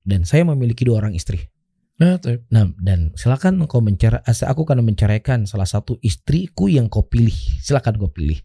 Dan 0.04 0.28
saya 0.28 0.44
memiliki 0.44 0.84
dua 0.84 1.00
orang 1.00 1.16
istri. 1.16 1.48
Nah, 1.96 2.20
taib. 2.20 2.44
Nah, 2.52 2.68
dan 2.82 3.14
silakan 3.16 3.64
kau 3.64 3.80
mencerai, 3.80 4.20
aku 4.26 4.68
akan 4.68 4.84
menceraikan 4.84 5.48
salah 5.48 5.64
satu 5.64 5.96
istriku 6.04 6.68
yang 6.68 6.92
kau 6.92 7.06
pilih. 7.06 7.32
Silakan 7.62 7.96
kau 7.96 8.12
pilih. 8.12 8.36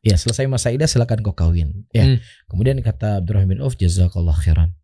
Ya, 0.00 0.16
selesai 0.16 0.48
masa 0.48 0.70
idah 0.70 0.86
silakan 0.86 1.24
kau 1.24 1.34
kawin. 1.34 1.88
Ya. 1.90 2.06
Hmm. 2.06 2.18
Kemudian 2.46 2.78
kata 2.80 3.24
Abdurrahman 3.24 3.58
bin 3.58 3.60
Auf, 3.64 3.74
jazakallah 3.80 4.36
khairan. 4.38 4.76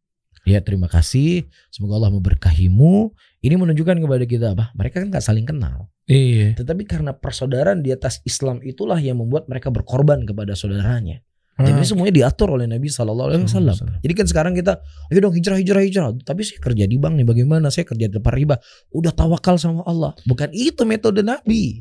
Ya, 0.47 0.63
terima 0.63 0.87
kasih. 0.87 1.51
Semoga 1.75 1.99
Allah 1.99 2.15
memberkahimu. 2.15 3.15
Ini 3.43 3.55
menunjukkan 3.59 3.99
kepada 3.99 4.25
kita 4.27 4.47
apa? 4.55 4.71
Mereka 4.79 5.03
kan 5.03 5.09
gak 5.11 5.25
saling 5.27 5.43
kenal. 5.43 5.91
Iya. 6.07 6.55
Tetapi 6.55 6.87
karena 6.87 7.13
persaudaraan 7.15 7.83
di 7.83 7.91
atas 7.91 8.23
Islam 8.23 8.63
itulah 8.63 8.99
yang 9.03 9.19
membuat 9.19 9.51
mereka 9.51 9.75
berkorban 9.75 10.23
kepada 10.23 10.55
saudaranya. 10.55 11.23
Dan 11.57 11.73
Ah, 11.73 11.81
ini 11.81 11.89
semuanya 11.89 12.13
diatur 12.13 12.53
oleh 12.53 12.69
Nabi 12.69 12.93
Shallallahu 12.93 13.33
Alaihi 13.33 13.49
Wasallam. 13.49 13.77
Jadi 14.05 14.13
kan 14.13 14.27
sekarang 14.29 14.53
kita, 14.53 14.77
ayo 15.09 15.19
dong 15.25 15.33
hijrah 15.33 15.57
hijrah 15.57 15.83
hijrah. 15.83 16.13
Tapi 16.21 16.45
saya 16.45 16.61
kerja 16.61 16.85
di 16.85 17.01
bank 17.01 17.17
nih, 17.17 17.25
bagaimana? 17.25 17.73
Saya 17.73 17.89
kerja 17.89 18.13
di 18.13 18.15
tempat 18.21 18.33
riba. 18.37 18.61
Udah 18.93 19.09
tawakal 19.09 19.57
sama 19.57 19.81
Allah. 19.89 20.13
Bukan 20.29 20.53
itu 20.53 20.85
metode 20.85 21.25
Nabi. 21.25 21.81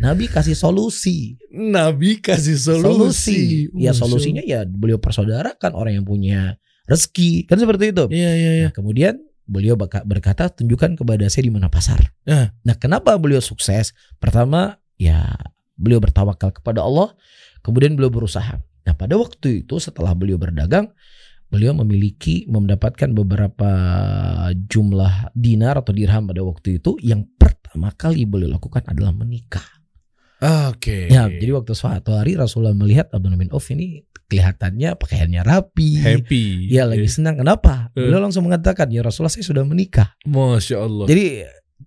Nabi 0.00 0.32
kasih 0.32 0.56
solusi. 0.56 1.36
Nabi 1.52 2.24
kasih 2.24 2.56
solusi. 2.56 3.68
Ya 3.76 3.92
solusinya 3.92 4.40
ya 4.40 4.64
beliau 4.64 4.96
persaudarakan 4.96 5.76
orang 5.76 6.00
yang 6.00 6.06
punya 6.08 6.56
rezeki. 6.88 7.44
Kan 7.44 7.60
seperti 7.60 7.92
itu. 7.92 8.08
Iya, 8.08 8.32
iya, 8.32 8.50
iya. 8.64 8.68
Nah, 8.72 8.74
kemudian 8.74 9.20
beliau 9.52 9.76
berkata 9.76 10.48
tunjukkan 10.48 10.96
kepada 10.96 11.28
saya 11.28 11.44
di 11.44 11.52
mana 11.52 11.68
pasar. 11.68 12.00
Ah. 12.24 12.56
Nah, 12.64 12.76
kenapa 12.80 13.12
beliau 13.20 13.44
sukses? 13.44 13.92
Pertama, 14.16 14.80
ya 14.96 15.36
beliau 15.76 16.00
bertawakal 16.00 16.56
kepada 16.56 16.80
Allah, 16.80 17.12
kemudian 17.60 17.92
beliau 17.92 18.08
berusaha. 18.08 18.56
Nah, 18.88 18.94
pada 18.96 19.20
waktu 19.20 19.68
itu 19.68 19.76
setelah 19.76 20.16
beliau 20.16 20.40
berdagang, 20.40 20.88
beliau 21.52 21.76
memiliki 21.76 22.48
mendapatkan 22.48 23.12
beberapa 23.12 23.70
jumlah 24.56 25.36
dinar 25.36 25.84
atau 25.84 25.92
dirham 25.92 26.24
pada 26.24 26.40
waktu 26.40 26.80
itu 26.80 26.96
yang 27.04 27.28
pertama 27.36 27.92
kali 27.92 28.24
beliau 28.24 28.56
lakukan 28.56 28.80
adalah 28.88 29.12
menikah. 29.12 29.81
Oke. 30.42 31.06
Ya, 31.06 31.30
jadi 31.30 31.54
waktu 31.54 31.72
suatu 31.72 32.18
hari 32.18 32.34
Rasulullah 32.34 32.74
melihat 32.74 33.06
Abdullah 33.14 33.38
bin 33.38 33.54
Auf 33.54 33.70
ini 33.70 34.02
kelihatannya 34.26 34.98
pakaiannya 34.98 35.42
rapi. 35.44 36.02
happy. 36.02 36.66
Ya 36.66 36.82
lagi 36.82 37.06
senang. 37.06 37.38
Kenapa? 37.38 37.94
Eh. 37.94 38.02
Beliau 38.02 38.18
langsung 38.18 38.42
mengatakan, 38.42 38.90
"Ya 38.90 39.06
Rasulullah, 39.06 39.30
saya 39.30 39.46
sudah 39.46 39.62
menikah." 39.62 40.18
Masya 40.26 40.82
Allah. 40.82 41.06
Jadi 41.06 41.24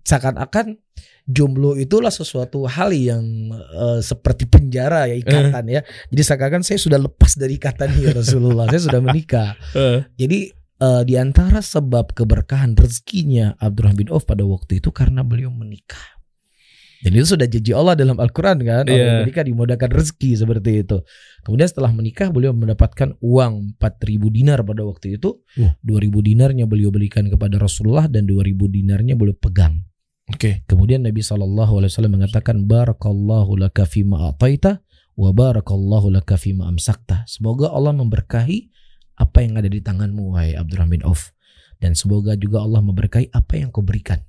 seakan-akan 0.00 0.78
jomblo 1.26 1.74
itulah 1.74 2.14
sesuatu 2.14 2.64
hal 2.64 2.94
yang 2.94 3.24
eh, 3.52 4.00
seperti 4.00 4.46
penjara 4.46 5.10
ya 5.10 5.18
ikatan 5.18 5.64
ya. 5.68 5.80
Jadi 6.08 6.22
seakan-akan 6.22 6.62
saya 6.62 6.78
sudah 6.78 6.98
lepas 7.02 7.34
dari 7.34 7.58
ikatan 7.58 7.92
ya 7.98 8.14
Rasulullah. 8.14 8.70
saya 8.70 8.82
sudah 8.88 9.00
menikah. 9.02 9.52
Eh, 9.76 10.00
Jadi 10.16 10.38
eh, 10.78 11.02
di 11.04 11.14
antara 11.18 11.60
sebab 11.60 12.14
keberkahan 12.14 12.72
rezekinya 12.72 13.58
Abdurrahman 13.58 14.06
bin 14.06 14.08
Auf 14.08 14.24
pada 14.24 14.46
waktu 14.46 14.80
itu 14.80 14.88
karena 14.94 15.20
beliau 15.20 15.52
menikah. 15.52 16.15
Dan 17.04 17.10
itu 17.12 17.36
sudah 17.36 17.44
janji 17.44 17.72
Allah 17.76 17.92
dalam 17.92 18.16
Al-Quran 18.16 18.56
kan. 18.64 18.84
Orang 18.88 18.96
Iya. 18.96 19.20
menikah 19.24 19.44
dimudahkan 19.44 19.90
rezeki 19.92 20.30
seperti 20.40 20.70
itu. 20.80 20.98
Kemudian 21.44 21.68
setelah 21.68 21.92
menikah 21.92 22.32
beliau 22.32 22.56
mendapatkan 22.56 23.16
uang 23.20 23.76
4000 23.76 24.32
dinar 24.32 24.64
pada 24.64 24.82
waktu 24.88 25.20
itu. 25.20 25.36
Wah. 25.60 25.76
2000 25.84 26.24
dinarnya 26.24 26.64
beliau 26.64 26.88
belikan 26.88 27.28
kepada 27.28 27.60
Rasulullah 27.60 28.08
dan 28.08 28.24
2000 28.24 28.66
dinarnya 28.66 29.12
beliau 29.14 29.36
pegang. 29.36 29.84
Oke. 30.26 30.64
Kemudian 30.66 31.06
Nabi 31.06 31.22
Shallallahu 31.22 31.78
Alaihi 31.78 31.90
Wasallam 31.92 32.18
mengatakan 32.18 32.66
barakallahu 32.66 33.60
laka 33.60 33.86
fima 33.86 34.32
ataita 34.32 34.82
wa 35.14 35.30
barakallahu 35.30 36.10
laka 36.10 36.34
fima 36.34 36.66
amsakta. 36.66 37.22
Semoga 37.30 37.70
Allah 37.70 37.94
memberkahi 37.94 38.72
apa 39.16 39.38
yang 39.44 39.56
ada 39.56 39.70
di 39.70 39.80
tanganmu 39.80 40.34
wahai 40.36 40.52
Abdurrahman 40.58 41.00
bin 41.00 41.04
Auf 41.06 41.32
dan 41.80 41.96
semoga 41.96 42.36
juga 42.36 42.64
Allah 42.64 42.80
memberkahi 42.84 43.32
apa 43.32 43.52
yang 43.60 43.68
kau 43.72 43.84
berikan 43.84 44.20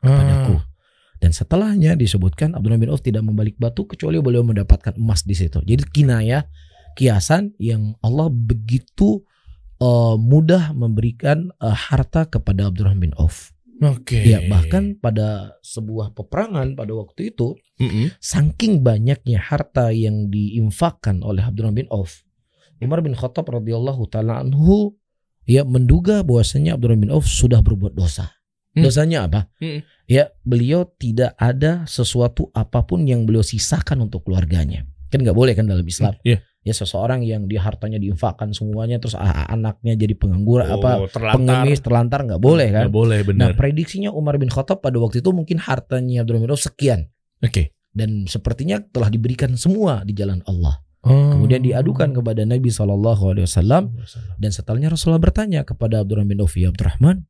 kepadaku. 0.00 0.60
Ah. 0.60 0.62
Dan 1.24 1.32
setelahnya 1.32 1.96
disebutkan 1.96 2.52
Abdurrahman 2.52 2.84
bin 2.84 2.92
Auf 2.92 3.00
tidak 3.00 3.24
membalik 3.24 3.56
batu 3.56 3.88
kecuali 3.88 4.20
beliau 4.20 4.44
mendapatkan 4.44 4.92
emas 5.00 5.24
di 5.24 5.32
situ. 5.32 5.64
Jadi 5.64 5.80
kinayah 5.88 6.44
kiasan 7.00 7.56
yang 7.56 7.96
Allah 8.04 8.28
begitu 8.28 9.24
eh, 9.80 10.16
mudah 10.20 10.76
memberikan 10.76 11.48
eh, 11.64 11.72
harta 11.72 12.28
kepada 12.28 12.68
Abdurrahman 12.68 13.08
bin 13.08 13.14
Auf. 13.16 13.56
Oke. 13.80 14.20
Ya 14.20 14.44
bahkan 14.52 15.00
pada 15.00 15.56
sebuah 15.64 16.12
peperangan 16.12 16.76
pada 16.76 16.92
waktu 16.92 17.32
itu 17.32 17.56
Mm-mm. 17.80 18.12
saking 18.20 18.84
banyaknya 18.84 19.40
harta 19.40 19.96
yang 19.96 20.28
diinfakkan 20.28 21.24
oleh 21.24 21.40
Abdurrahman 21.40 21.88
bin 21.88 21.90
Auf, 21.90 22.20
Umar 22.84 23.00
bin 23.00 23.16
Khattab 23.16 23.48
radhiyallahu 23.48 24.12
taala 24.12 24.44
anhu 24.44 24.92
ya 25.48 25.64
menduga 25.64 26.20
bahwasanya 26.20 26.76
Abdurrahman 26.76 27.08
bin 27.08 27.14
Auf 27.16 27.24
sudah 27.24 27.64
berbuat 27.64 27.96
dosa. 27.96 28.43
Hmm. 28.74 28.82
Dosanya 28.82 29.30
apa? 29.30 29.40
Hmm. 29.62 29.80
Ya 30.04 30.34
beliau 30.42 30.84
tidak 30.98 31.38
ada 31.38 31.86
sesuatu 31.86 32.50
apa 32.50 32.82
pun 32.82 33.06
yang 33.06 33.22
beliau 33.22 33.40
sisakan 33.40 34.02
untuk 34.02 34.26
keluarganya. 34.26 34.82
Kan 35.08 35.22
nggak 35.22 35.34
boleh 35.34 35.54
kan 35.54 35.64
dalam 35.64 35.86
Islam. 35.86 36.18
Iya. 36.26 36.42
Ya 36.64 36.72
seseorang 36.72 37.20
yang 37.22 37.44
dia 37.44 37.60
hartanya 37.60 38.00
diinfakkan 38.00 38.50
semuanya 38.50 38.96
terus 38.96 39.12
ah, 39.14 39.46
anaknya 39.46 39.94
jadi 39.94 40.16
pengangguran 40.16 40.64
apa 40.66 40.90
Oh, 40.96 41.08
terlantar. 41.12 41.36
pengemis 41.36 41.80
terlantar 41.84 42.20
nggak 42.24 42.40
boleh 42.40 42.68
kan? 42.72 42.82
Nggak 42.88 42.96
boleh 42.96 43.18
Nah, 43.20 43.28
benar. 43.28 43.50
prediksinya 43.54 44.10
Umar 44.10 44.40
bin 44.40 44.48
Khattab 44.48 44.80
pada 44.80 44.96
waktu 44.96 45.20
itu 45.20 45.28
mungkin 45.30 45.60
hartanya 45.60 46.24
Abdurrahman 46.24 46.48
bin 46.48 46.56
Auf 46.56 46.64
sekian 46.64 47.12
Oke. 47.44 47.76
dan 47.92 48.24
sepertinya 48.24 48.80
telah 48.80 49.12
diberikan 49.12 49.52
semua 49.60 50.02
di 50.02 50.16
jalan 50.16 50.40
Allah. 50.48 50.80
Oh. 51.04 51.36
Kemudian 51.36 51.60
diadukan 51.60 52.16
kepada 52.16 52.48
Nabi 52.48 52.72
Shallallahu 52.72 53.22
Alaihi 53.28 53.44
Wasallam 53.44 54.00
dan 54.40 54.48
setelahnya 54.50 54.88
Rasulullah 54.88 55.20
bertanya 55.20 55.68
kepada 55.68 56.00
Abdurrahman 56.00 56.32
bin 56.32 56.40
Auf, 56.40 56.56
"Ya 56.56 56.72
Abdurrahman, 56.72 57.28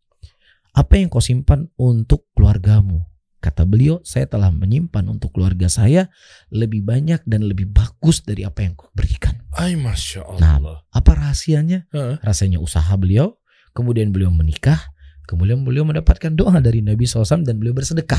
apa 0.75 0.99
yang 0.99 1.09
kau 1.09 1.23
simpan 1.23 1.71
untuk 1.75 2.27
keluargamu?" 2.35 3.07
Kata 3.39 3.69
beliau, 3.69 4.01
"Saya 4.01 4.25
telah 4.25 4.49
menyimpan 4.49 5.05
untuk 5.07 5.37
keluarga 5.37 5.69
saya 5.69 6.09
lebih 6.49 6.81
banyak 6.81 7.29
dan 7.29 7.45
lebih 7.45 7.69
bagus 7.69 8.25
dari 8.25 8.41
apa 8.41 8.65
yang 8.65 8.73
kau 8.73 8.89
berikan." 8.97 9.37
Ay, 9.53 9.77
masya 9.77 10.25
Nah. 10.41 10.57
Allah. 10.57 10.79
Apa 10.91 11.13
rahasianya? 11.13 11.85
Heeh. 11.93 12.17
Rasanya 12.25 12.57
usaha 12.57 12.89
beliau, 12.97 13.37
kemudian 13.77 14.17
beliau 14.17 14.33
menikah, 14.33 14.81
kemudian 15.29 15.61
beliau 15.61 15.85
mendapatkan 15.85 16.33
doa 16.33 16.57
dari 16.59 16.81
Nabi 16.81 17.05
SAW 17.05 17.45
dan 17.45 17.61
beliau 17.61 17.77
bersedekah. 17.77 18.19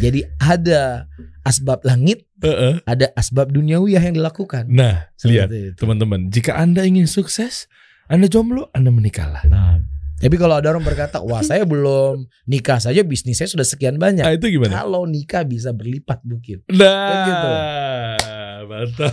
Jadi 0.00 0.24
ada 0.40 1.04
asbab 1.44 1.84
langit, 1.84 2.24
Heeh. 2.40 2.80
ada 2.88 3.12
asbab 3.12 3.52
duniawi 3.52 4.00
yang 4.00 4.16
dilakukan. 4.16 4.64
Nah, 4.72 5.12
lihat 5.20 5.52
Seperti 5.52 5.60
itu. 5.68 5.76
teman-teman, 5.76 6.32
jika 6.32 6.56
anda 6.56 6.80
ingin 6.88 7.04
sukses, 7.04 7.68
anda 8.08 8.24
jomblo, 8.24 8.72
anda 8.72 8.88
menikahlah. 8.88 9.44
Nah, 9.44 9.84
tapi 10.20 10.36
kalau 10.36 10.56
ada 10.56 10.70
orang 10.70 10.82
berkata, 10.82 11.18
wah 11.20 11.42
saya 11.42 11.62
belum 11.62 12.24
nikah 12.44 12.78
saja 12.78 13.02
bisnis 13.02 13.38
saya 13.38 13.50
sudah 13.50 13.66
sekian 13.66 13.98
banyak. 13.98 14.24
Nah, 14.24 14.34
itu 14.34 14.46
gimana? 14.50 14.82
Kalau 14.82 15.04
nikah 15.04 15.42
bisa 15.42 15.70
berlipat 15.70 16.22
mungkin. 16.22 16.62
Nah, 16.70 17.08
Kan 17.08 17.18
gitu. 17.24 17.48
mantap. 18.64 19.12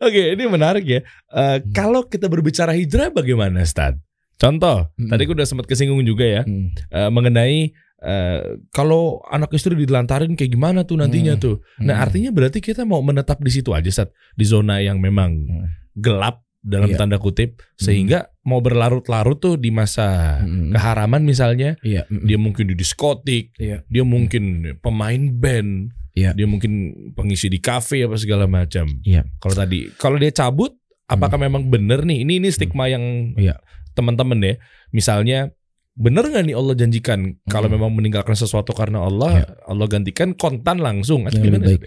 Oke, 0.00 0.22
ini 0.32 0.44
menarik 0.46 0.84
ya. 0.84 1.00
Eh, 1.30 1.58
Kalau 1.70 2.06
kita 2.06 2.26
berbicara 2.26 2.72
hijrah, 2.72 3.10
bagaimana, 3.10 3.60
Stad? 3.64 3.98
Contoh, 4.34 4.90
Hmm. 4.98 5.08
tadi 5.08 5.24
aku 5.24 5.32
udah 5.32 5.46
sempat 5.46 5.64
kesinggung 5.64 6.02
juga 6.02 6.26
ya 6.26 6.42
Hmm. 6.42 6.74
eh, 6.90 7.10
mengenai 7.10 7.70
eh, 8.04 8.40
kalau 8.68 9.24
anak 9.32 9.48
istri 9.56 9.72
dilantarin 9.72 10.36
kayak 10.36 10.52
gimana 10.52 10.84
tuh 10.84 11.00
nantinya 11.00 11.40
Hmm. 11.40 11.40
tuh. 11.40 11.56
Nah, 11.80 11.96
Hmm. 11.96 12.04
artinya 12.04 12.30
berarti 12.36 12.60
kita 12.60 12.84
mau 12.84 13.00
menetap 13.00 13.40
di 13.40 13.48
situ 13.48 13.72
aja, 13.72 13.88
Stad, 13.88 14.12
di 14.36 14.44
zona 14.44 14.76
yang 14.84 15.00
memang 15.00 15.32
Hmm. 15.32 15.64
gelap 15.96 16.43
dalam 16.64 16.88
Iya. 16.88 16.96
tanda 16.96 17.20
kutip, 17.20 17.60
sehingga 17.76 18.32
mau 18.42 18.58
berlarut-larut 18.58 19.36
tuh 19.36 19.54
di 19.54 19.68
masa 19.68 20.40
Hmm. 20.40 20.72
keharaman 20.72 21.20
misalnya, 21.22 21.76
Iya. 21.84 22.08
dia 22.08 22.40
mungkin 22.40 22.72
di 22.72 22.74
diskotik, 22.74 23.52
Iya. 23.60 23.84
dia 23.84 24.00
mungkin 24.02 24.74
pemain 24.80 25.20
band, 25.30 25.92
Iya. 26.16 26.32
dia 26.32 26.48
mungkin 26.48 26.72
pengisi 27.12 27.52
di 27.52 27.60
kafe 27.60 28.08
apa 28.08 28.16
segala 28.16 28.48
macam. 28.48 28.88
Iya. 29.04 29.28
Kalau 29.36 29.54
tadi, 29.54 29.92
kalau 30.00 30.16
dia 30.16 30.32
cabut, 30.32 30.72
apakah 31.04 31.36
memang 31.36 31.68
benar 31.68 32.02
nih? 32.02 32.24
Ini 32.24 32.40
ini 32.40 32.48
stigma 32.48 32.88
yang 32.88 33.36
Iya. 33.36 33.60
teman-teman 33.92 34.40
ya. 34.40 34.56
Misalnya, 34.88 35.52
benar 35.94 36.26
nggak 36.26 36.48
nih 36.48 36.56
Allah 36.56 36.74
janjikan 36.74 37.20
kalau 37.46 37.68
Hmm. 37.68 37.76
memang 37.76 37.92
meninggalkan 37.92 38.34
sesuatu 38.34 38.72
karena 38.72 39.04
Allah, 39.04 39.44
Allah 39.68 39.86
gantikan 39.86 40.32
kontan 40.32 40.80
langsung? 40.80 41.28
Atau 41.28 41.38
Yang 41.38 41.44
lebih 41.44 41.60
gimana? 41.60 41.68
baik. 41.76 41.82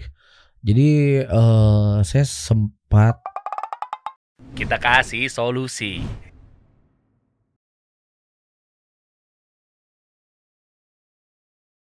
Jadi 0.58 0.88
eh, 1.22 1.96
saya 2.02 2.24
sempat 2.26 3.20
Kita 4.58 4.74
kasih 4.74 5.30
solusi. 5.30 6.02